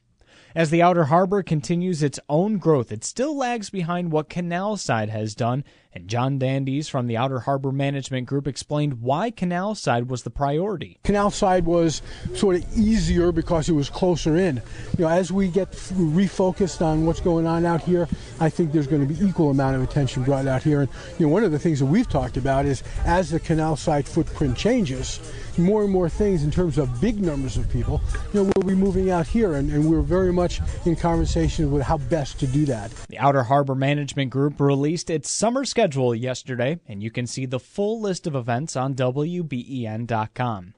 [0.56, 5.10] As the Outer Harbor continues its own growth, it still lags behind what Canal Side
[5.10, 10.10] has done, and John Dandies from the Outer Harbor Management Group explained why Canal Side
[10.10, 10.98] was the priority.
[11.04, 12.02] Canal side was
[12.34, 14.62] sort of easier because it was closer in.
[14.98, 18.08] You know, as we get refocused on what's going on out here,
[18.40, 20.82] I think there's going to be equal amount of attention brought out here.
[20.82, 23.76] And you know, one of the things that we've talked about is as the canal
[23.76, 25.20] side footprint changes,
[25.58, 28.02] more and more things in terms of big numbers of people,
[28.34, 31.84] you know, we'll be moving out here, and, and we're very much in conversation with
[31.84, 32.92] how best to do that.
[33.10, 35.81] The Outer Harbor Management Group released its summer schedule
[36.16, 40.74] yesterday, and you can see the full list of events on WBEN.com.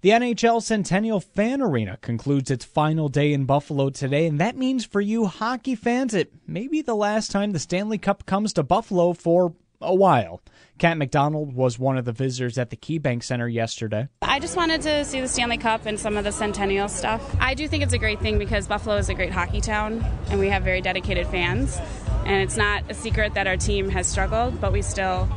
[0.00, 4.84] The NHL Centennial Fan Arena concludes its final day in Buffalo today, and that means
[4.84, 8.62] for you hockey fans, it may be the last time the Stanley Cup comes to
[8.62, 10.40] Buffalo for a while.
[10.78, 14.08] Kat McDonald was one of the visitors at the KeyBank Center yesterday.
[14.22, 17.36] I just wanted to see the Stanley Cup and some of the Centennial stuff.
[17.40, 20.38] I do think it's a great thing because Buffalo is a great hockey town and
[20.38, 21.80] we have very dedicated fans.
[22.28, 25.28] And it's not a secret that our team has struggled, but we still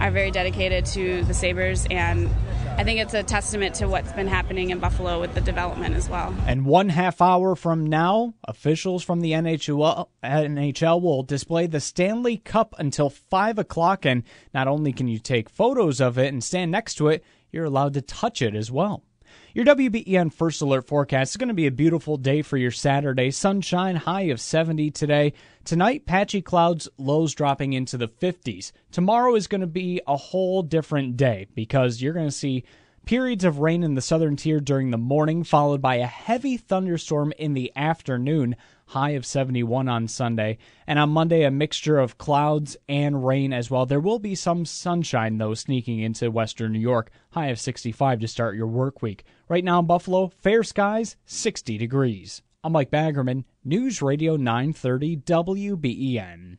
[0.00, 1.86] are very dedicated to the Sabres.
[1.88, 2.28] And
[2.76, 6.10] I think it's a testament to what's been happening in Buffalo with the development as
[6.10, 6.34] well.
[6.46, 12.74] And one half hour from now, officials from the NHL, will display the Stanley Cup
[12.76, 14.04] until 5 o'clock.
[14.04, 17.64] And not only can you take photos of it and stand next to it, you're
[17.64, 19.04] allowed to touch it as well.
[19.56, 23.30] Your WBEN First Alert forecast is going to be a beautiful day for your Saturday.
[23.30, 25.32] Sunshine, high of 70 today.
[25.64, 28.72] Tonight, patchy clouds, lows dropping into the 50s.
[28.92, 32.64] Tomorrow is going to be a whole different day because you're going to see
[33.06, 37.32] Periods of rain in the southern tier during the morning, followed by a heavy thunderstorm
[37.38, 38.56] in the afternoon.
[38.86, 40.58] High of 71 on Sunday.
[40.88, 43.86] And on Monday, a mixture of clouds and rain as well.
[43.86, 47.12] There will be some sunshine, though, sneaking into western New York.
[47.30, 49.22] High of 65 to start your work week.
[49.48, 52.42] Right now in Buffalo, fair skies, 60 degrees.
[52.64, 56.58] I'm Mike Baggerman, News Radio 930 WBEN.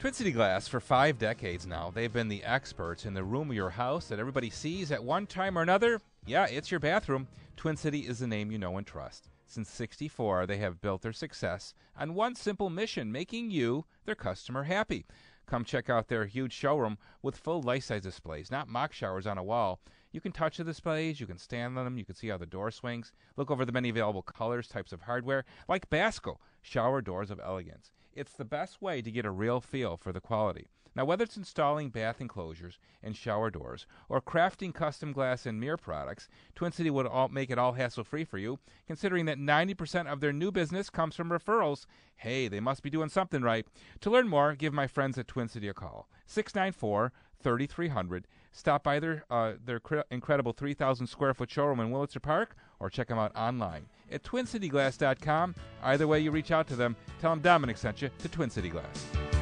[0.00, 3.54] Twin City Glass, for five decades now, they've been the experts in the room of
[3.54, 6.00] your house that everybody sees at one time or another.
[6.24, 7.28] Yeah, it's your bathroom.
[7.54, 9.28] Twin City is the name you know and trust.
[9.44, 14.62] Since 64, they have built their success on one simple mission making you, their customer,
[14.62, 15.04] happy.
[15.44, 19.36] Come check out their huge showroom with full life size displays, not mock showers on
[19.36, 19.80] a wall.
[20.12, 22.46] You can touch the displays, you can stand on them, you can see how the
[22.46, 27.30] door swings, look over the many available colors, types of hardware, like Basco, shower doors
[27.30, 27.92] of elegance.
[28.20, 30.68] It's the best way to get a real feel for the quality.
[30.94, 35.78] Now, whether it's installing bath enclosures and shower doors or crafting custom glass and mirror
[35.78, 40.06] products, Twin City would all make it all hassle free for you, considering that 90%
[40.06, 41.86] of their new business comes from referrals.
[42.14, 43.66] Hey, they must be doing something right.
[44.02, 48.26] To learn more, give my friends at Twin City a call 694 3300.
[48.52, 52.90] Stop by their, uh, their cr- incredible 3,000 square foot showroom in Wurlitzer Park or
[52.90, 55.54] check them out online at twincityglass.com.
[55.82, 58.68] Either way you reach out to them, tell them Domenic sent you to Twin City
[58.68, 59.39] Glass.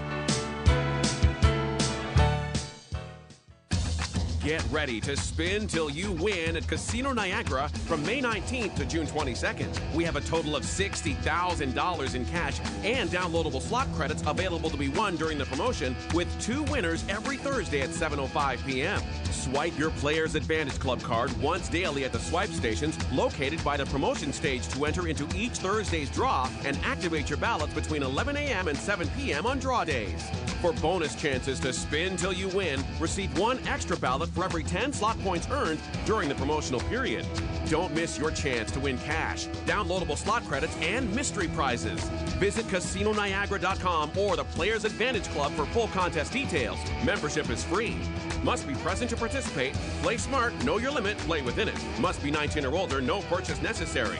[4.48, 9.06] Get ready to spin till you win at Casino Niagara from May 19th to June
[9.06, 9.68] 22nd.
[9.94, 14.88] We have a total of $60,000 in cash and downloadable slot credits available to be
[14.88, 19.02] won during the promotion with two winners every Thursday at 7.05 p.m.
[19.30, 23.84] Swipe your Players Advantage Club card once daily at the swipe stations located by the
[23.84, 28.68] promotion stage to enter into each Thursday's draw and activate your ballots between 11 a.m.
[28.68, 29.44] and 7 p.m.
[29.44, 30.24] on draw days.
[30.60, 34.92] For bonus chances to spin till you win, receive one extra ballot for every 10
[34.92, 37.24] slot points earned during the promotional period.
[37.68, 42.02] Don't miss your chance to win cash, downloadable slot credits, and mystery prizes.
[42.40, 46.78] Visit CasinoNiagara.com or the Players Advantage Club for full contest details.
[47.04, 47.96] Membership is free.
[48.42, 49.74] Must be present to participate.
[50.02, 51.78] Play smart, know your limit, play within it.
[52.00, 54.18] Must be 19 or older, no purchase necessary.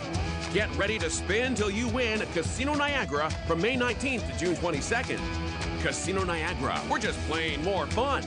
[0.55, 4.55] Get ready to spin till you win at Casino Niagara from May 19th to June
[4.55, 5.19] 22nd.
[5.83, 8.25] Casino Niagara, we're just playing more fun.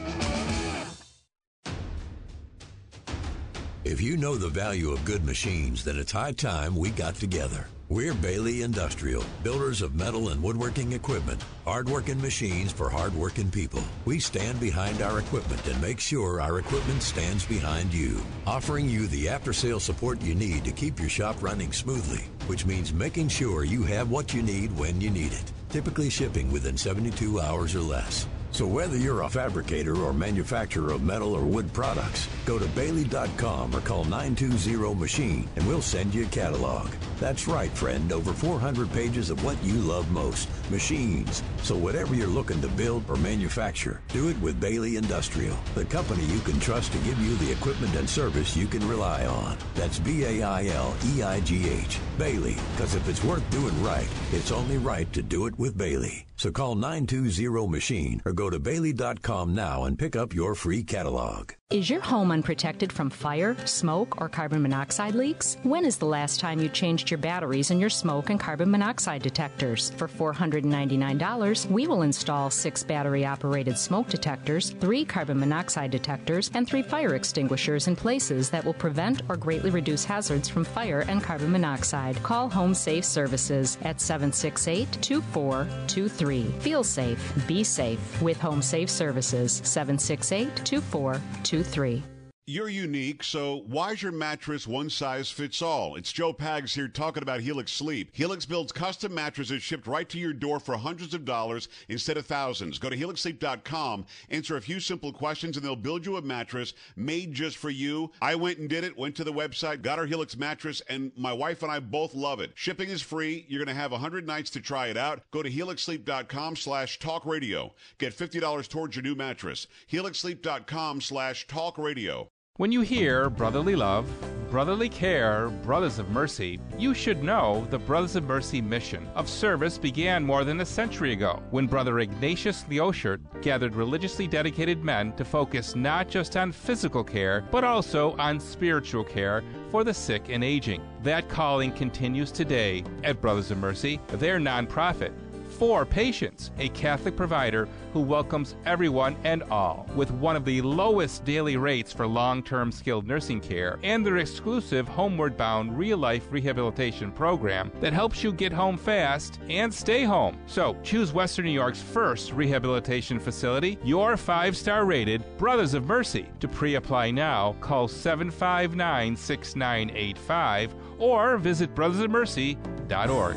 [3.83, 7.67] If you know the value of good machines, then it's high time we got together.
[7.91, 13.83] We're Baileigh Industrial, builders of metal and woodworking equipment, hardworking machines for hardworking people.
[14.05, 19.07] We stand behind our equipment and make sure our equipment stands behind you, offering you
[19.07, 23.27] the after sale support you need to keep your shop running smoothly, which means making
[23.27, 27.75] sure you have what you need when you need it, typically shipping within 72 hours
[27.75, 28.25] or less.
[28.53, 33.73] So whether you're a fabricator or manufacturer of metal or wood products, go to Baileigh.com
[33.73, 36.89] or call 920-MACHINE and we'll send you a catalog.
[37.19, 38.11] That's right, friend.
[38.11, 41.43] Over 400 pages of what you love most, machines.
[41.61, 46.25] So whatever you're looking to build or manufacture, do it with Baileigh Industrial, the company
[46.25, 49.57] you can trust to give you the equipment and service you can rely on.
[49.75, 51.99] That's B-A-I-L-E-I-G-H.
[52.17, 56.25] Baileigh, because if it's worth doing right, it's only right to do it with Baileigh.
[56.41, 61.51] So call 920-MACHINE or go to Baileigh.com now and pick up your free catalog.
[61.71, 65.55] Is your home unprotected from fire, smoke, or carbon monoxide leaks?
[65.63, 69.21] When is the last time you changed your batteries in your smoke and carbon monoxide
[69.21, 69.91] detectors?
[69.95, 76.67] For $499, we will install six battery operated smoke detectors, three carbon monoxide detectors, and
[76.67, 81.23] three fire extinguishers in places that will prevent or greatly reduce hazards from fire and
[81.23, 82.21] carbon monoxide.
[82.21, 86.43] Call Home Safe Services at 768 2423.
[86.59, 92.03] Feel safe, be safe with Home Safe Services 768 2423 three.
[92.53, 95.95] You're unique, so why's your mattress one size fits all?
[95.95, 98.09] It's Joe Pags here talking about Helix Sleep.
[98.11, 102.25] Helix builds custom mattresses shipped right to your door for hundreds of dollars instead of
[102.25, 102.77] thousands.
[102.77, 107.33] Go to helixsleep.com, answer a few simple questions, and they'll build you a mattress made
[107.33, 108.11] just for you.
[108.21, 111.31] I went and did it, went to the website, got our Helix mattress, and my
[111.31, 112.51] wife and I both love it.
[112.55, 113.45] Shipping is free.
[113.47, 115.21] You're going to have 100 nights to try it out.
[115.31, 117.73] Go to helixsleep.com slash talk radio.
[117.97, 119.67] Get $50 towards your new mattress.
[119.89, 122.29] helixsleep.com slash talk radio.
[122.61, 124.07] When you hear brotherly love,
[124.51, 129.79] brotherly care, Brothers of Mercy, you should know the Brothers of Mercy mission of service
[129.79, 135.25] began more than a century ago when Brother Ignatius Lötschert gathered religiously dedicated men to
[135.25, 140.43] focus not just on physical care, but also on spiritual care for the sick and
[140.43, 140.83] aging.
[141.01, 145.13] That calling continues today at Brothers of Mercy, their nonprofit
[145.61, 151.23] for Patients, a Catholic provider who welcomes everyone and all with one of the lowest
[151.23, 156.25] daily rates for long term skilled nursing care and their exclusive Homeward Bound real life
[156.31, 160.35] rehabilitation program that helps you get home fast and stay home.
[160.47, 166.27] So choose Western New York's first rehabilitation facility, your five star rated Brothers of Mercy.
[166.39, 173.35] To pre apply now, call 759 6985 or visit brothersofmercy.org.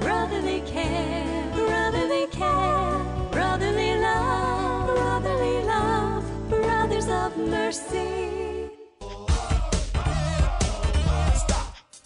[0.00, 1.13] Brotherly care,
[7.46, 8.70] mercy.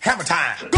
[0.01, 0.71] Hammer time.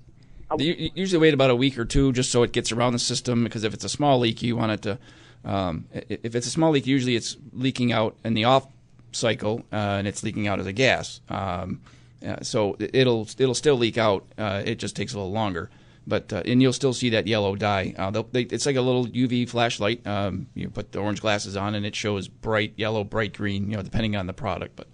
[0.60, 3.00] You you usually wait about a week or two just so it gets around the
[3.00, 4.98] system because if it's a small leak, you want it to.
[5.44, 8.66] Um, if it's a small leak, usually it's leaking out in the off
[9.12, 11.20] cycle uh, and it's leaking out as a gas.
[11.30, 11.82] Um,
[12.26, 14.26] uh, so it- it'll it'll still leak out.
[14.38, 15.70] Uh, it just takes a little longer.
[16.08, 17.94] But uh, and you'll still see that yellow dye.
[17.98, 20.06] Uh, they'll- it's like a little UV flashlight.
[20.06, 23.70] Um, you put the orange glasses on and it shows bright yellow, bright green.
[23.72, 24.88] You know, depending on the product, but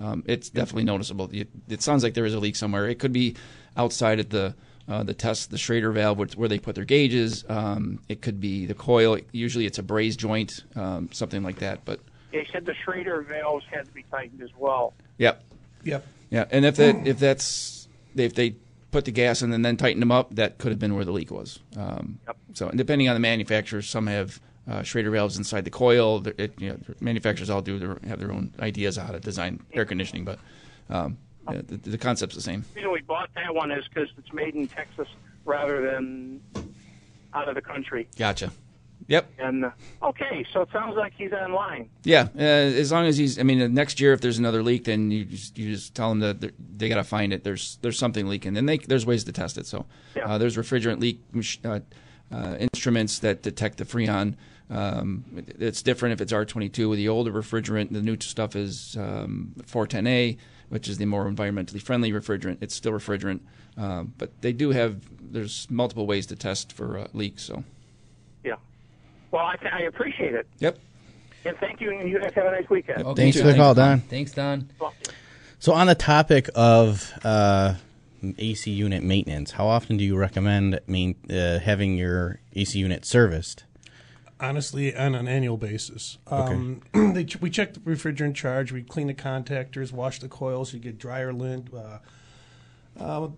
[0.00, 1.28] um, it's definitely noticeable.
[1.32, 2.88] It, it sounds like there is a leak somewhere.
[2.88, 3.36] It could be
[3.76, 4.54] outside at the
[4.88, 7.44] uh, the test, the Schrader valve, where, where they put their gauges.
[7.48, 9.18] Um, it could be the coil.
[9.32, 11.84] Usually, it's a braze joint, um, something like that.
[11.86, 12.00] But
[12.32, 14.92] they said the Schrader valves had to be tightened as well.
[15.18, 15.42] yep,
[15.84, 16.06] Yep.
[16.30, 16.44] yeah.
[16.50, 18.56] And if that if that's if they
[18.94, 21.10] put the gas in and then tighten them up, that could have been where the
[21.10, 21.58] leak was.
[21.76, 22.20] Um,
[22.54, 26.24] So, and depending on the manufacturer, some have uh, Schrader valves inside the coil.
[26.38, 29.60] It, you know, manufacturers all do their, have their own ideas of how to design
[29.72, 30.38] air conditioning, but
[30.88, 31.18] um,
[31.50, 32.64] yeah, the, the concept's the same.
[32.74, 35.08] The reason we bought that one is because it's made in Texas
[35.44, 36.40] rather than
[37.34, 38.06] out of the country.
[38.16, 38.52] Gotcha.
[39.08, 39.32] Yep.
[39.38, 39.70] And uh,
[40.02, 41.90] okay, so it sounds like he's online.
[42.04, 43.38] Yeah, uh, as long as he's.
[43.38, 46.08] I mean, uh, next year if there's another leak, then you just you just tell
[46.08, 47.44] them that they're- got to find it.
[47.44, 49.66] There's there's something leaking, and they, there's ways to test it.
[49.66, 49.84] So
[50.24, 51.20] uh, there's refrigerant leak
[51.64, 51.80] uh,
[52.32, 54.36] uh, instruments that detect the freon.
[54.70, 55.24] Um,
[55.58, 57.92] it's different if it's R22 with the older refrigerant.
[57.92, 60.38] The new stuff is um, 410A,
[60.70, 62.58] which is the more environmentally friendly refrigerant.
[62.62, 63.40] It's still refrigerant,
[63.76, 65.02] um, but they do have.
[65.20, 67.42] There's multiple ways to test for uh, leaks.
[67.42, 67.62] So Yeah.
[69.34, 70.46] Well, I, I appreciate it.
[70.60, 70.78] Yep.
[71.44, 73.16] And thank you, and you guys have a nice weekend.
[73.16, 73.98] Thanks for the call, Don.
[73.98, 74.70] Thanks, Don.
[75.58, 77.74] So, on the topic of uh,
[78.38, 83.64] AC unit maintenance, how often do you recommend main, uh, having your AC unit serviced?
[84.38, 86.18] Honestly, on an annual basis.
[86.28, 88.70] Um, they, ch- we check the refrigerant charge.
[88.70, 90.72] We clean the contactors, wash the coils.
[90.72, 93.28] You get dryer lint, uh,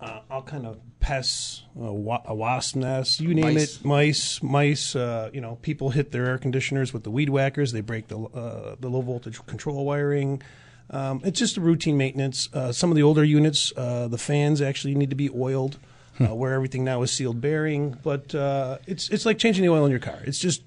[0.00, 3.76] uh, all kind of pests, uh, wa- a wasp nest, you name Mice.
[3.78, 3.84] it.
[3.84, 4.96] Mice, mice.
[4.96, 7.72] Uh, you know, people hit their air conditioners with the weed whackers.
[7.72, 10.42] They break the uh, the low voltage control wiring.
[10.90, 12.48] Um, it's just a routine maintenance.
[12.52, 15.78] Uh, some of the older units, uh, the fans actually need to be oiled,
[16.20, 17.96] uh, where everything now is sealed bearing.
[18.02, 20.18] But uh, it's it's like changing the oil in your car.
[20.24, 20.62] It's just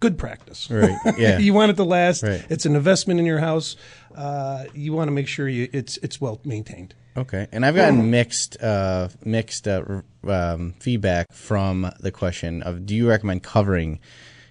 [0.00, 0.68] good practice.
[0.70, 1.38] Right, yeah.
[1.38, 2.22] you want it to last.
[2.22, 2.44] Right.
[2.48, 3.76] It's an investment in your house.
[4.14, 6.94] Uh, you want to make sure you, it's it's well maintained.
[7.16, 12.94] Okay, and I've gotten mixed uh, mixed uh, um, feedback from the question of do
[12.94, 13.98] you recommend covering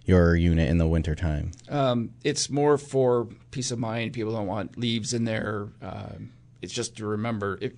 [0.05, 1.51] your unit in the wintertime?
[1.70, 4.14] Um, it's more for peace of mind.
[4.14, 5.70] People don't want leaves in there.
[5.82, 6.32] Um,
[6.62, 7.74] it's just to remember if,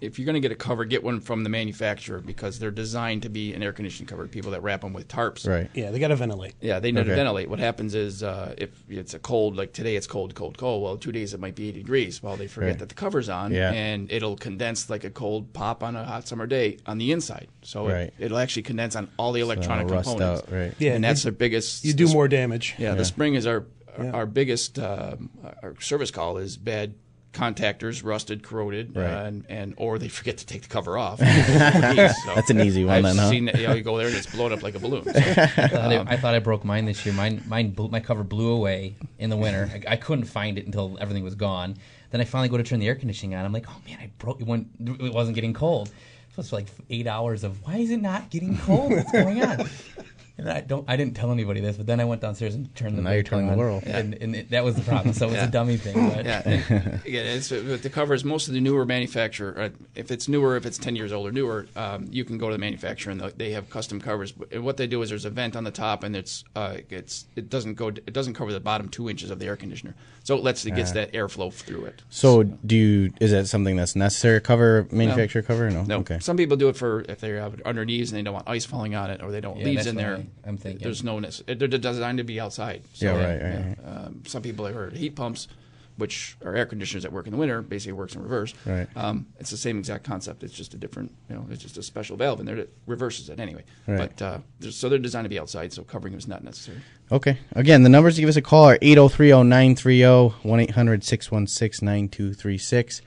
[0.00, 3.22] if you're going to get a cover, get one from the manufacturer because they're designed
[3.22, 4.26] to be an air conditioning cover.
[4.28, 5.48] People that wrap them with tarps.
[5.48, 5.70] Right.
[5.74, 6.54] Yeah, they got to ventilate.
[6.60, 7.48] Yeah, they need to ventilate.
[7.48, 10.82] What happens is uh, if it's a cold, like today it's cold, cold, cold.
[10.82, 12.22] Well, two days it might be 80 degrees.
[12.22, 12.78] Well, they forget Right.
[12.80, 13.72] that the cover's on, Yeah.
[13.72, 17.48] and it'll condense like a cold pop on a hot summer day on the inside.
[17.62, 18.08] So Right.
[18.08, 20.42] it, it'll actually condense on all the electronic it'll rust components.
[20.48, 20.74] out, right.
[20.78, 21.84] Yeah, and that's you- their biggest.
[21.84, 22.74] you do sp- more damage.
[22.78, 22.94] Yeah, Yeah.
[22.96, 23.64] the spring is our
[24.12, 25.30] our biggest um,
[25.62, 26.92] our service call is bad
[27.36, 29.04] contactors, rusted, corroded, Right.
[29.06, 31.18] uh, and, and or they forget to take the cover off.
[31.20, 33.30] That's an easy one I've then, huh?
[33.30, 35.04] Seen that, you, know, you go there and it's blown up like a balloon.
[35.12, 37.14] So, I thought, I, um, I thought I broke mine this year.
[37.14, 39.70] Mine, mine, blew, my cover blew away in the winter.
[39.72, 41.76] I, I couldn't find it until everything was gone.
[42.10, 43.44] Then I finally go to turn the air conditioning on.
[43.44, 45.88] I'm like, oh man, I broke it when it wasn't getting cold.
[46.34, 48.92] So it's like eight hours of why is it not getting cold?
[48.92, 49.68] What's going on?
[50.38, 50.84] And I don't.
[50.86, 53.02] I didn't tell anybody this, but then I went downstairs and turned the.
[53.02, 53.84] Now you're breaker telling the on, world.
[53.86, 55.14] and, and it, that was the problem.
[55.14, 55.48] So it was Yeah.
[55.48, 55.94] a dummy thing.
[56.10, 60.10] But Yeah, and, again, it's, with the covers, most of the newer manufacturer, uh, if
[60.10, 62.58] it's newer, if it's 10 years old or newer, um, you can go to the
[62.58, 64.32] manufacturer and they have custom covers.
[64.32, 67.24] But what they do is there's a vent on the top and it's uh, it's
[67.34, 70.36] it doesn't go it doesn't cover the bottom two inches of the air conditioner, so
[70.36, 70.94] it lets it gets Ah.
[70.94, 72.02] that airflow through it.
[72.10, 73.10] So do you?
[73.22, 74.36] Is that something that's necessary?
[74.36, 75.70] to Cover manufacturer cover?
[75.70, 75.82] No.
[75.84, 75.98] No.
[76.00, 76.18] Okay.
[76.20, 78.94] Some people do it for if they have underneath and they don't want ice falling
[78.94, 80.25] on it or they don't Yeah, leaves in what there.
[80.44, 80.82] I- I'm thinking.
[80.82, 82.82] There's no they're designed to be outside.
[82.94, 85.48] Yeah, right, right, Um, some people have heard heat pumps,
[85.96, 88.52] which are air conditioners that work in the winter, basically works in reverse.
[88.66, 88.86] Right.
[88.96, 90.42] Um, it's the same exact concept.
[90.44, 93.30] It's just a different, you know, it's just a special valve in there that reverses
[93.30, 93.64] it anyway.
[93.86, 93.98] Right.
[93.98, 96.78] But uh, there's- so they're designed to be outside, so covering is not necessary.
[97.10, 97.38] Okay.
[97.52, 103.00] Again, the numbers to give us a call are 8030930 1 800 616 9236.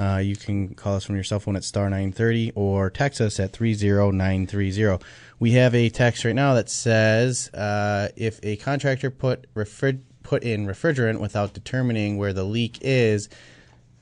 [0.00, 3.38] Uh, You can call us from your cell phone at star 930 or text us
[3.38, 5.04] at 30930.
[5.38, 10.42] We have a text right now that says uh, if a contractor put refri- put
[10.42, 13.28] in refrigerant without determining where the leak is,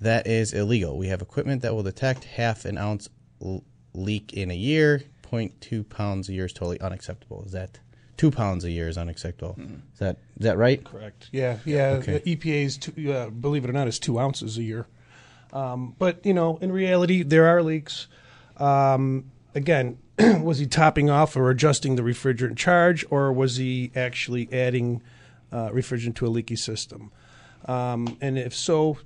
[0.00, 0.96] that is illegal.
[0.96, 3.08] We have equipment that will detect half an ounce
[3.42, 5.02] l- leak in a year.
[5.28, 7.42] 0.2 pounds a year is totally unacceptable.
[7.44, 7.80] Is that
[8.16, 9.56] two pounds a year is unacceptable?
[9.92, 10.82] Is that is that right?
[10.84, 11.28] Correct.
[11.32, 11.98] Yeah, yeah.
[12.00, 12.18] Okay.
[12.18, 14.86] The EPA is, two, uh, believe it or not, is two ounces a year.
[15.52, 18.06] Um, but you know, in reality, there are leaks.
[18.56, 24.48] Um, again, was he topping off or adjusting the refrigerant charge, or was he actually
[24.52, 25.02] adding
[25.52, 27.10] uh, refrigerant to a leaky system?
[27.66, 28.98] Um, and if so,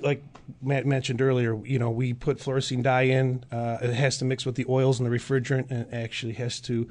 [0.00, 0.22] like
[0.62, 3.44] Matt mentioned earlier, you know, we put fluorescein dye in.
[3.50, 6.88] Uh, it has to mix with the oils and the refrigerant, and actually has to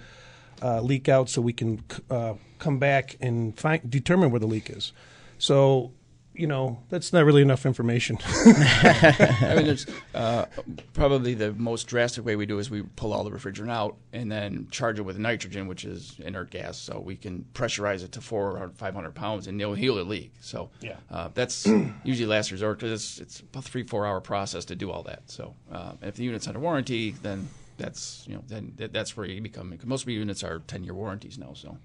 [0.62, 4.70] uh, leak out so we can uh, come back and find determine where the leak
[4.70, 4.94] is.
[5.38, 5.92] So,
[6.36, 8.18] you know, that's not really enough information.
[8.26, 10.46] I mean, there's uh,
[10.94, 14.32] probably the most drastic way we do is we pull all the refrigerant out and
[14.32, 18.22] then charge it with nitrogen, which is inert gas, so we can pressurize it to
[18.22, 20.34] four or five hundred pounds and it'll heal the leak.
[20.42, 20.98] So Yeah.
[21.10, 21.68] uh, that's
[22.04, 25.24] usually last resort because it's it's a three four hour process to do all that.
[25.30, 29.26] So uh, if the unit's under warranty, then that's you know then that- that's where
[29.26, 29.78] you become.
[29.86, 31.54] Most of the units are ten year warranties now.
[31.54, 31.78] So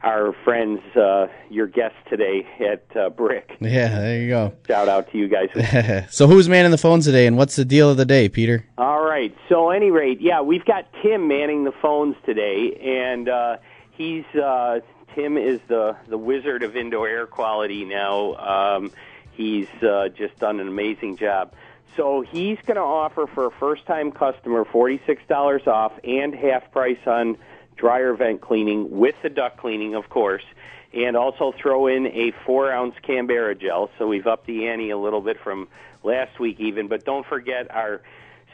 [0.03, 3.57] our friends, uh, your guests today at uh, Brick.
[3.61, 4.53] Yeah, there you go.
[4.67, 6.07] Shout out to you guys.
[6.11, 8.67] so who's manning the phones today, and what's the deal of the day, Peter?
[8.77, 8.92] All
[9.23, 9.37] right.
[9.49, 12.75] So, any rate, yeah, we've got Tim manning the phones today,
[13.07, 13.57] and uh,
[13.93, 14.81] he's uh,
[15.15, 18.35] Tim is the the wizard of indoor air quality now.
[18.35, 18.93] Um,
[19.33, 21.53] he's uh, just done an amazing job.
[21.97, 26.35] So he's going to offer for a first time customer forty six dollars off and
[26.35, 27.37] half price on
[27.77, 30.45] dryer vent cleaning with the duct cleaning, of course.
[30.95, 33.89] And also throw in a four ounce Kanberra gel.
[33.99, 35.69] So we've upped the ante a little bit from
[36.03, 36.89] last week, even.
[36.89, 38.03] But don't forget our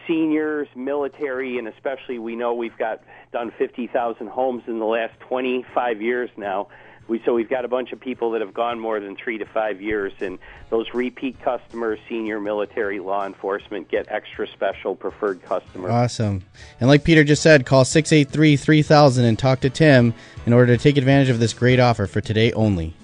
[0.09, 3.02] seniors, military, and especially we know we've got
[3.32, 6.68] done 50,000 homes in the last 25 years now.
[7.06, 9.46] We, so we've got a bunch of people that have gone more than three to
[9.46, 10.38] five years, and
[10.68, 15.90] those repeat customers, senior military, law enforcement, get extra special preferred customers.
[15.90, 16.42] Awesome.
[16.80, 20.12] And like Peter just said, call 683 3000 and talk to Tim
[20.44, 22.94] in order to take advantage of this great offer for today only.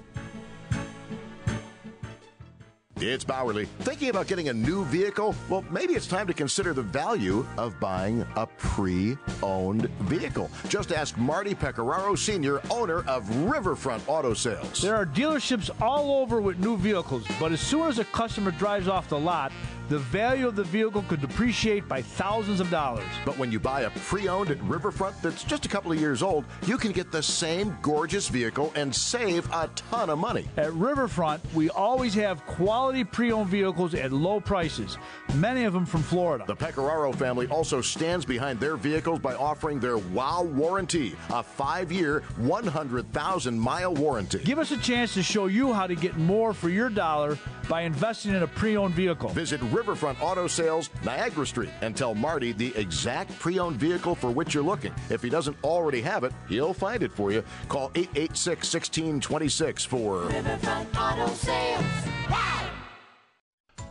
[3.09, 3.67] It's Bauerle.
[3.81, 5.35] Thinking about getting a new vehicle?
[5.51, 10.51] Well, maybe it's time to consider the value of buying a pre owned vehicle.
[10.69, 14.81] Just ask Marty Pecoraro Sr., owner of Riverfront Auto Sales.
[14.81, 18.89] There are dealerships all over with new vehicles, but as soon as a customer drives
[18.89, 19.53] off the lot,
[19.89, 23.05] the value of the vehicle could depreciate by thousands of dollars.
[23.27, 26.23] But when you buy a pre owned at Riverfront that's just a couple of years
[26.23, 30.49] old, you can get the same gorgeous vehicle and save a ton of money.
[30.57, 34.99] At Riverfront, we always have quality pre owned vehicles at low prices,
[35.35, 36.45] many of them from Florida.
[36.47, 41.91] The Pecoraro family also stands behind their vehicles by offering their WOW warranty, a five
[41.91, 44.39] year, 100,000 mile warranty.
[44.39, 47.39] Give us a chance to show you how to get more for your dollar
[47.69, 49.31] by investing in a pre owned vehicle.
[49.31, 54.31] Visit Riverfront Auto Sales, Niagara Street, and tell Marty the exact pre owned vehicle for
[54.31, 54.93] which you're looking.
[55.11, 57.43] If he doesn't already have it, he'll find it for you.
[57.69, 61.85] Call 886 1626 for Riverfront Auto Sales.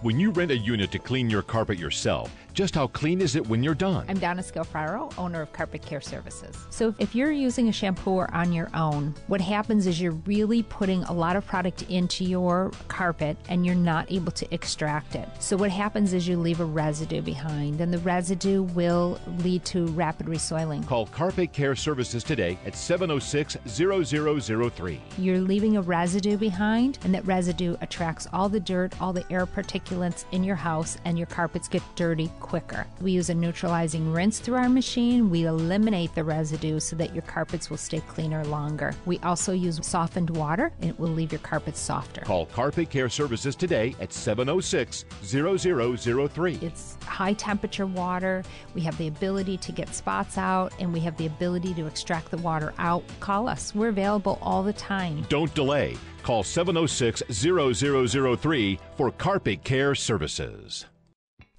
[0.03, 3.47] When you rent a unit to clean your carpet yourself, just how clean is it
[3.47, 4.05] when you're done?
[4.07, 6.55] I'm Donna Scalfaro, owner of Carpet Care Services.
[6.69, 11.03] So, if you're using a shampooer on your own, what happens is you're really putting
[11.05, 15.27] a lot of product into your carpet and you're not able to extract it.
[15.39, 19.87] So, what happens is you leave a residue behind, and the residue will lead to
[19.87, 20.83] rapid resoiling.
[20.83, 25.01] Call Carpet Care Services today at 706 0003.
[25.17, 29.47] You're leaving a residue behind, and that residue attracts all the dirt, all the air
[29.47, 32.85] particulates in your house, and your carpets get dirty quicker.
[33.01, 35.31] We use a neutralizing rinse through our machine.
[35.31, 38.93] We eliminate the residue so that your carpets will stay cleaner longer.
[39.05, 42.21] We also use softened water, and it will leave your carpets softer.
[42.21, 46.59] Call Carpet Care Services today at 706 0003.
[46.61, 48.43] It's high temperature water.
[48.75, 52.29] We have the ability to get spots out, and we have the ability to extract
[52.29, 53.03] the water out.
[53.19, 53.73] Call us.
[53.73, 55.25] We're available all the time.
[55.29, 55.97] Don't delay.
[56.23, 60.85] Call 706 0003 for Carpet Care Services.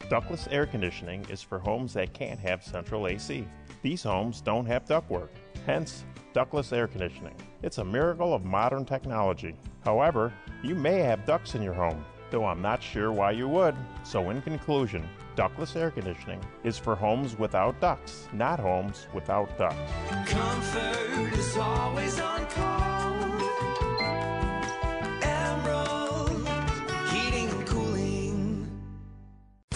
[0.08, 3.46] Ductless air conditioning is for homes that can't have central AC.
[3.82, 5.28] These homes don't have ductwork,
[5.66, 7.34] hence, ductless air conditioning.
[7.62, 9.56] It's a miracle of modern technology.
[9.82, 10.32] However,
[10.62, 13.74] you may have ducts in your home, though I'm not sure why you would.
[14.02, 19.92] So, in conclusion, ductless air conditioning is for homes without ducts, not homes without ducts.
[20.30, 22.83] Comfort is always on call.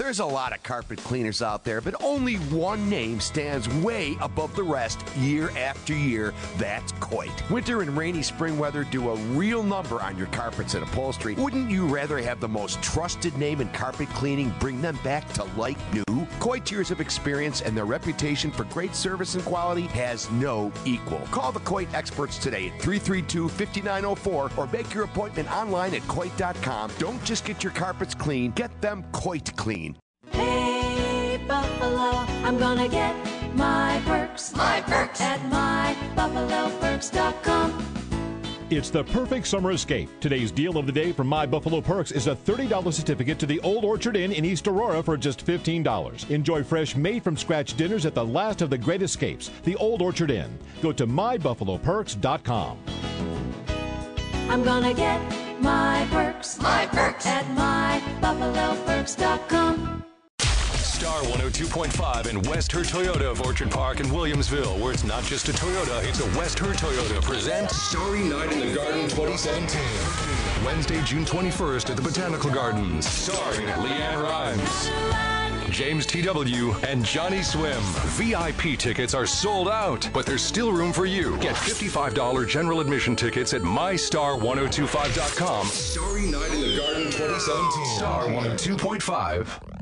[0.08, 4.56] There's a lot of carpet cleaners out there, but only one name stands way above
[4.56, 6.32] the rest year after year.
[6.56, 7.50] That's Coit.
[7.50, 11.34] Winter and rainy spring weather do a real number on your carpets and upholstery.
[11.34, 15.44] Wouldn't you rather have the most trusted name in carpet cleaning bring them back to
[15.58, 16.26] like new?
[16.40, 21.20] Coit's years of experience and their reputation for great service and quality has no equal.
[21.30, 26.92] Call the Coit experts today at 332 5904 or make your appointment online at Coit.com.
[26.98, 29.97] Don't just get your carpets clean, get them Coit clean.
[32.58, 33.14] Hey, Buffalo, I'm gonna get
[33.54, 34.52] my perks.
[34.56, 35.20] My perks.
[35.20, 35.38] At
[36.16, 37.84] mybuffaloperks.com.
[38.70, 40.10] It's the perfect summer escape.
[40.20, 43.58] Today's deal of the day from My Buffalo Perks is a $30 certificate to the
[43.60, 46.28] Old Orchard Inn in East Aurora for just $15.
[46.28, 50.02] Enjoy fresh made from scratch dinners at the last of the great escapes, the Old
[50.02, 50.58] Orchard Inn.
[50.82, 52.78] Go to mybuffaloperks.com.
[54.50, 55.18] I'm gonna get
[55.60, 56.60] my perks.
[56.60, 57.24] My perks.
[57.26, 60.07] At mybuffaloperks.com.
[60.98, 65.48] Star 102.5 and West Herr Toyota of Orchard Park in Williamsville, where it's not just
[65.48, 69.80] a Toyota, it's a West Herr Toyota presents Story Night in the Garden 2017.
[70.66, 74.90] Wednesday, June 21st at the Botanical Gardens, starring LeAnn Rimes.
[75.70, 77.80] James TW and Johnny Swim.
[78.16, 81.38] VIP tickets are sold out, but there's still room for you.
[81.38, 85.66] Get $55 general admission tickets at mystar1025.com.
[85.68, 87.86] Story Night in the Garden 2017.
[87.86, 89.77] Star 102.5.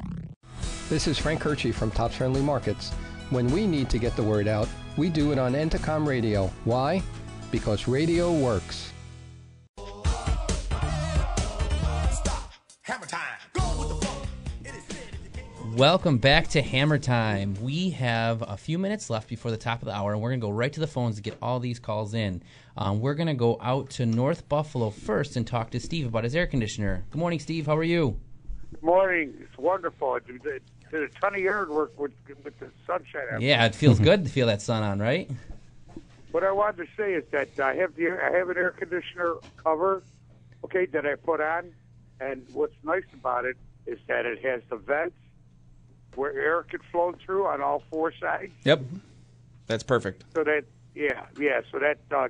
[0.89, 2.93] This is Frank Curci from Tops Friendly Markets.
[3.30, 6.47] When we need to get the word out, we do it on Entercom Radio.
[6.62, 7.03] Why?
[7.51, 8.93] Because radio works.
[15.74, 17.55] Welcome back to Hammer Time.
[17.61, 20.41] We have a few minutes left before the top of the hour, and we're going
[20.41, 22.45] to go right to the phones to get all these calls in.
[22.76, 26.22] Um, we're going to go out to North Buffalo first and talk to Steve about
[26.22, 27.05] his air conditioner.
[27.11, 27.66] Good morning, Steve.
[27.66, 28.20] How are you?
[28.72, 29.34] Good morning.
[29.41, 30.12] It's wonderful.
[30.12, 30.18] I
[30.97, 32.12] did, did a ton of yard work with,
[32.44, 33.22] with the sunshine.
[33.32, 33.40] out.
[33.40, 35.30] Yeah, it feels good to feel that sun on, right?
[36.32, 39.36] What I wanted to say is that I have the I have an air conditioner
[39.57, 40.03] cover,
[40.64, 41.72] okay, that I put on,
[42.20, 45.16] and what's nice about it is that it has the vents
[46.14, 48.53] where air can flow through on all four sides.
[48.64, 48.82] Yep,
[49.66, 50.24] that's perfect.
[50.34, 51.61] So that yeah, yeah.
[51.70, 52.28] So that uh,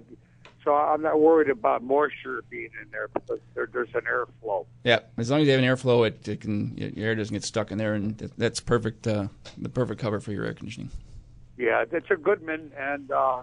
[0.66, 4.66] so I'm not worried about moisture being in there because there, there's an airflow.
[4.82, 7.44] Yeah, as long as you have an airflow, it, it can your air doesn't get
[7.44, 9.06] stuck in there, and that- that's perfect.
[9.06, 10.90] Uh, the perfect cover for your air conditioning.
[11.56, 13.42] Yeah, that's a Goodman, and uh,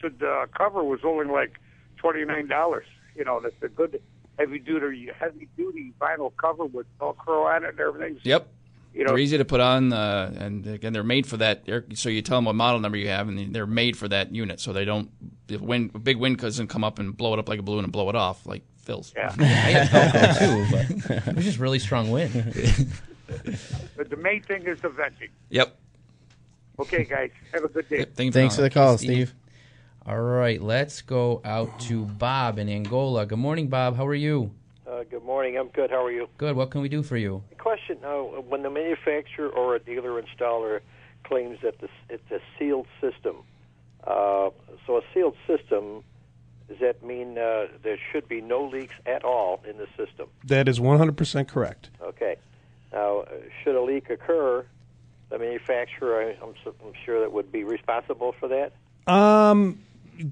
[0.00, 1.60] the, the cover was only like
[1.98, 2.86] twenty nine dollars.
[3.14, 4.00] You know, that's a good
[4.38, 8.18] heavy duty heavy duty vinyl cover with Velcro on it and everything.
[8.24, 8.48] Yep.
[8.94, 11.64] You know- they're easy to put on, uh, and again, they're made for that.
[11.94, 14.60] So you tell them what model number you have, and they're made for that unit,
[14.60, 15.10] so they don't.
[15.48, 17.84] If wind, a big wind doesn't come up and blow it up like a balloon
[17.84, 19.12] and blow it off like Phil's.
[19.16, 19.34] Yeah.
[19.38, 22.32] I had too, but it was just really strong wind.
[23.96, 25.30] But the main thing is the venting.
[25.48, 25.74] Yep.
[26.78, 28.04] Okay, guys, have a good day.
[28.30, 29.34] Thanks for the call, Steve.
[30.04, 33.24] All right, let's go out to Bob in Angola.
[33.24, 33.96] Good morning, Bob.
[33.96, 34.52] How are you?
[35.24, 35.56] Good morning.
[35.56, 35.88] I'm good.
[35.90, 36.28] How are you?
[36.36, 36.54] Good.
[36.54, 37.42] What can we do for you?
[37.56, 38.10] Question: uh,
[38.42, 40.80] When the manufacturer or a dealer installer
[41.22, 43.36] claims that this, it's a sealed system,
[44.06, 44.50] uh,
[44.86, 46.04] so a sealed system
[46.68, 50.28] does that mean uh, there should be no leaks at all in the system?
[50.44, 51.88] That is 100% correct.
[52.02, 52.36] Okay.
[52.92, 53.28] Now, uh,
[53.62, 54.66] should a leak occur,
[55.30, 58.72] the manufacturer, I- I'm, I'm sure that would be responsible for that.
[59.10, 59.80] Um,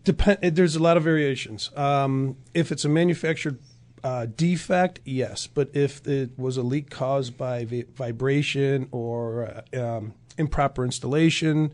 [0.05, 0.55] depend.
[0.55, 1.70] There's a lot of variations.
[1.78, 3.59] Um, if it's a manufactured
[4.05, 5.46] uh, defect, yes.
[5.46, 11.72] But if it was a leak caused by vi- vibration or uh, um, improper installation,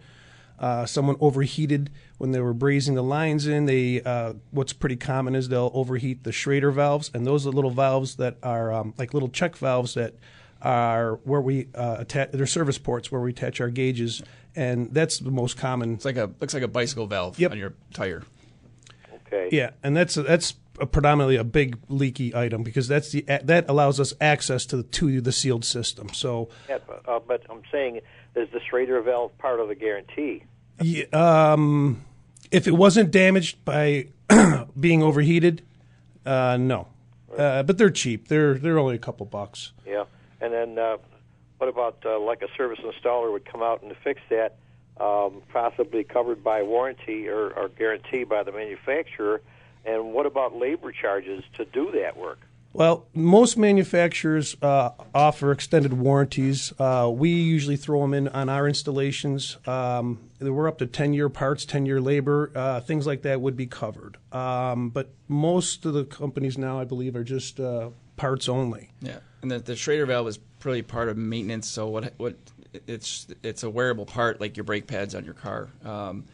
[0.59, 3.67] uh, someone overheated when they were brazing the lines in.
[3.67, 7.71] They uh, what's pretty common is they'll overheat the Schrader valves, and those are little
[7.71, 10.15] valves that are um, like little check valves that
[10.61, 12.33] are where we uh, attach.
[12.33, 14.23] They're service ports where we attach our gauges,
[14.57, 15.95] and that's the most common.
[15.95, 17.53] It's like a looks like a bicycle valve yep.
[17.53, 18.25] on your tire.
[19.27, 19.49] Okay.
[19.53, 24.01] Yeah, and that's that's a predominantly a big leaky item because that's the that allows
[24.01, 26.09] us access to the to the sealed system.
[26.13, 28.01] So Yeah, but, uh, but I'm saying,
[28.35, 30.45] is the Schrader valve part of the guarantee?
[30.81, 32.05] Yeah, um,
[32.51, 34.09] if it wasn't damaged by
[34.81, 35.63] being overheated,
[36.25, 36.89] uh, no.
[37.37, 38.29] Uh, but they're cheap.
[38.29, 39.73] They're they're only a couple bucks.
[39.87, 40.05] Yeah,
[40.41, 40.97] and then uh,
[41.59, 44.57] what about uh, like a service installer would come out and fix that,
[45.01, 49.43] um, possibly covered by warranty or, or guarantee by the manufacturer?
[49.89, 52.41] And what about labor charges to do that work?
[52.75, 56.73] Well, most manufacturers uh, offer extended warranties.
[56.79, 59.57] Uh, we usually throw them in on our installations.
[59.67, 63.57] Um, we're up to 10 year parts, 10 year labor, uh, things like that would
[63.57, 64.19] be covered.
[64.31, 68.91] Um, but most of the companies now, I believe, are just uh, parts only.
[69.01, 71.69] Yeah, and the, the Schrader valve is really part of maintenance.
[71.69, 72.37] So what what
[72.87, 75.71] it's it's a wearable part like your brake pads on your car.
[75.85, 76.27] Um,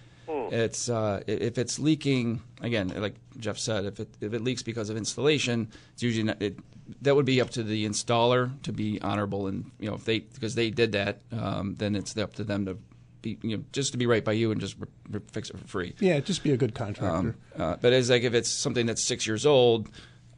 [0.53, 4.91] It's uh, if it's leaking again, like Jeff said, if it if it leaks because
[4.91, 6.59] of installation, it's usually not, it,
[7.03, 10.21] that would be up to the installer to be honorable and you know if they
[10.21, 12.77] because they did that, um, then it's up to them to
[13.23, 15.59] be you know just to be right by you and just re- re- fix it
[15.59, 15.95] for free.
[15.99, 17.17] Yeah, just be a good contractor.
[17.17, 19.89] Um, uh, but it's like if it's something that's six years old,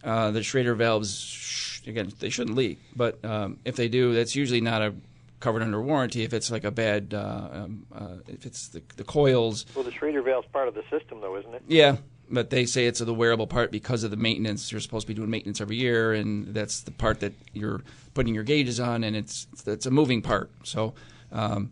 [0.04, 2.78] uh, the Schrader valves, sh- again, they shouldn't leak.
[2.94, 4.94] But um, if they do, that's usually not a
[5.40, 6.22] covered under warranty.
[6.22, 9.92] If it's like a bad, uh, um, uh, if it's the, the coils, Well, the
[9.92, 11.62] Schrader valve's part of the system, though, isn't it?
[11.68, 11.96] yeah.
[12.28, 14.72] But they say it's the wearable part because of the maintenance.
[14.72, 17.82] You're supposed to be doing maintenance every year, and that's the part that you're
[18.14, 20.50] putting your gauges on, and it's it's a moving part.
[20.64, 20.94] So
[21.30, 21.70] um,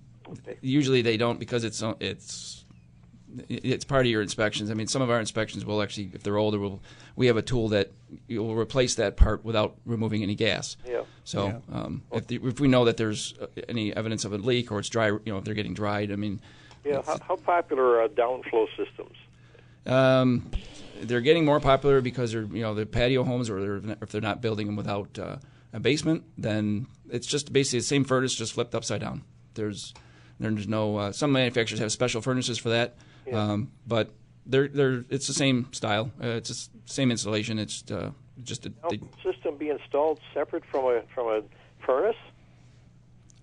[0.61, 2.64] usually they don't because it's it's
[3.49, 4.71] it's part of your inspections.
[4.71, 6.83] I mean, some of our inspections will actually, if they're older, will
[7.17, 7.93] we have a tool that
[8.29, 10.77] you'll replace that part without removing any gas.
[10.87, 11.03] Yeah.
[11.25, 11.59] So Yeah.
[11.73, 14.79] Um, if, the, if we know that there's uh, any evidence of a leak or
[14.79, 16.41] it's dry, you know, if they're getting dried, I mean,
[16.85, 17.03] Yeah.
[17.05, 19.17] How, how popular are downflow systems?
[19.87, 20.51] um,
[21.03, 24.21] they're getting more popular because they're you know the patio homes or they're, if they're
[24.21, 25.37] not building them without uh,
[25.73, 29.23] a basement, then it's just basically the same furnace just flipped upside down.
[29.55, 29.93] There's
[30.41, 32.97] there's no uh, some manufacturers have special furnaces for that,
[33.33, 34.11] um, but
[34.47, 36.11] they're they're it's the same style.
[36.23, 37.59] Uh, it's the same installation.
[37.59, 38.11] It's uh,
[38.43, 41.43] just a, the, system be installed separate from a from a
[41.85, 42.17] furnace?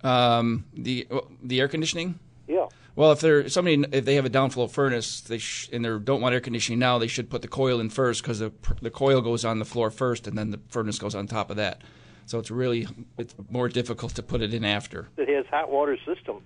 [0.03, 1.07] um, the
[1.43, 2.19] the air conditioning.
[2.47, 2.67] Yeah.
[2.95, 6.21] Well, if they're somebody if they have a downflow furnace, they sh- and they don't
[6.21, 8.51] want air conditioning now, they should put the coil in first because the
[8.81, 11.57] the coil goes on the floor first, and then the furnace goes on top of
[11.57, 11.81] that.
[12.25, 15.09] So it's really it's more difficult to put it in after.
[15.17, 16.43] It has hot water system,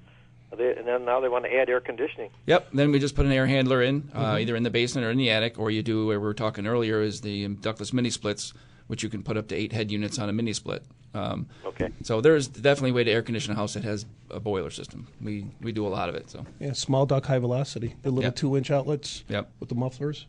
[0.56, 2.30] they, and then now they want to add air conditioning.
[2.46, 2.70] Yep.
[2.74, 4.42] Then we just put an air handler in, uh, Mhm.
[4.42, 6.66] either in the basement or in the attic, or you do where we were talking
[6.68, 8.54] earlier is the ductless mini splits,
[8.88, 10.84] which you can put up to eight head units on a mini split.
[11.14, 11.90] Um, okay.
[12.04, 15.08] So there's definitely a way to air condition a house that has a boiler system.
[15.22, 16.30] We we do a lot of it.
[16.30, 17.96] So Yeah, small duct high velocity.
[18.02, 18.36] The little Yep.
[18.36, 19.50] two inch outlets Yep.
[19.62, 20.26] with the mufflers.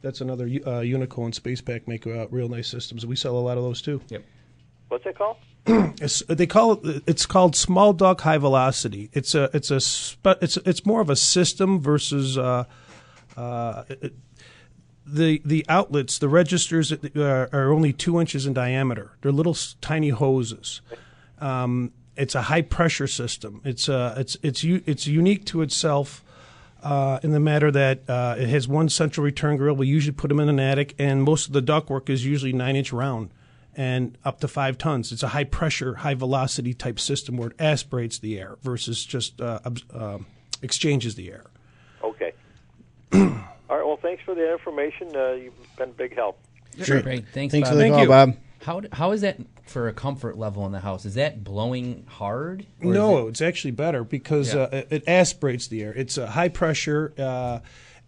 [0.00, 3.04] That's another uh, Unico and SpacePak make uh, real nice systems.
[3.04, 4.00] We sell a lot of those too.
[4.10, 4.22] Yep.
[4.88, 5.36] What's it called?
[6.28, 7.02] They call it.
[7.06, 9.10] It's called small duct high velocity.
[9.12, 9.48] It's a.
[9.54, 9.76] It's a.
[10.40, 12.36] It's it's more of a system versus.
[12.36, 12.64] Uh,
[13.36, 14.14] uh, it-
[15.04, 19.10] the the outlets, the registers are, are only two inches in diameter.
[19.20, 20.80] They're little tiny hoses.
[21.40, 23.60] Um, it's a high pressure system.
[23.64, 26.24] It's uh, it's it's it's unique to itself.
[26.82, 29.74] Uh, in the matter that uh, it has one central return grill.
[29.74, 32.74] We usually put them in an attic, and most of the ductwork is usually nine
[32.76, 33.30] inch round
[33.76, 35.12] and up to five tons.
[35.12, 39.40] It's a high pressure, high velocity type system where it aspirates the air versus just
[39.40, 40.26] uh, abs- um
[40.62, 41.46] exchanges the air.
[42.04, 42.32] Okay.
[43.12, 43.86] All right.
[43.86, 45.14] Well, thanks for the information.
[45.16, 46.38] Uh, you've been a big help.
[46.82, 47.00] Sure.
[47.02, 47.26] Great.
[47.28, 47.72] Thanks, Thanks Bob.
[47.72, 48.08] for the Thank call, you.
[48.08, 48.36] Bob.
[48.62, 51.04] How, how is that for a comfort level in the house?
[51.04, 52.64] Is that blowing hard?
[52.80, 54.62] No, it- it's actually better because Yeah.
[54.62, 55.92] uh, it, it aspirates the air.
[55.92, 57.12] It's a high pressure.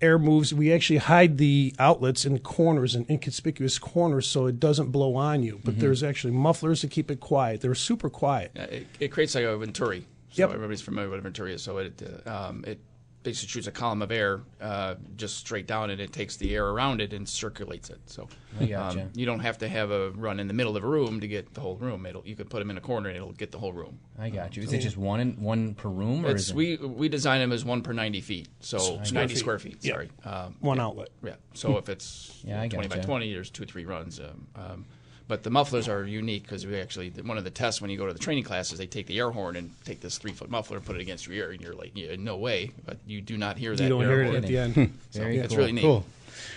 [0.00, 0.52] Air moves.
[0.52, 5.42] We actually hide the outlets in corners and inconspicuous corners so it doesn't blow on
[5.42, 5.60] you.
[5.64, 5.80] But Mhm.
[5.80, 7.60] there's actually mufflers to keep it quiet.
[7.60, 8.50] They're super quiet.
[8.54, 10.00] Yeah, it, it creates like a Venturi.
[10.30, 10.50] So Yep.
[10.54, 11.56] everybody's familiar with a Venturi.
[11.58, 12.78] So it uh, um, it
[13.24, 16.68] basically shoots a column of air uh, just straight down, and it takes the air
[16.68, 17.98] around it and circulates it.
[18.06, 18.28] So
[18.60, 19.02] gotcha.
[19.02, 21.26] um, you don't have to have a run in the middle of a room to
[21.26, 22.06] get the whole room.
[22.06, 23.98] It'll you could put them in a corner, and it'll get the whole room.
[24.18, 24.62] I got you.
[24.62, 26.56] Is it just one in, one per room, or It's is it?
[26.56, 29.40] we we design them as one per ninety feet, so Square ninety feet.
[29.40, 29.78] square feet.
[29.80, 29.92] Yeah.
[29.94, 30.84] Sorry, um, One yeah.
[30.84, 31.08] outlet.
[31.24, 31.34] Yeah.
[31.54, 33.06] So if it's Yeah, I twenty by gotcha.
[33.08, 34.20] twenty, there's two or three runs.
[34.20, 34.84] Um, um,
[35.26, 38.06] but the mufflers are unique because we actually one of the tests when you go
[38.06, 40.76] to the training classes, they take the air horn and take this three foot muffler
[40.76, 43.36] and put it against your ear, and you're like, yeah, no way, but you do
[43.36, 43.82] not hear that.
[43.82, 44.36] You don't air hear it horn.
[44.36, 44.74] at the end.
[45.10, 45.58] So Very it's cool.
[45.58, 45.82] really neat.
[45.82, 46.04] Cool.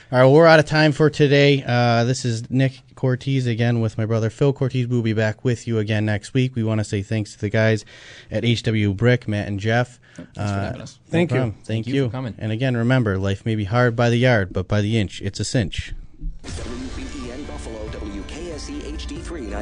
[0.10, 1.64] All right, well, we're out of time for today.
[1.68, 4.86] Uh, this is Nick Cortese again with my brother Phil Cortese.
[4.86, 6.56] We'll be back with you again next week.
[6.56, 7.84] We want to say thanks to the guys
[8.32, 10.00] at HW Brick, Matt and Jeff.
[10.16, 10.98] Thanks for having us.
[11.08, 11.38] no Thank you.
[11.38, 12.06] Thank, Thank you you.
[12.06, 12.36] for coming.
[12.38, 15.40] And again, remember, life may be hard by the yard, but by the inch, it's
[15.42, 15.94] a cinch.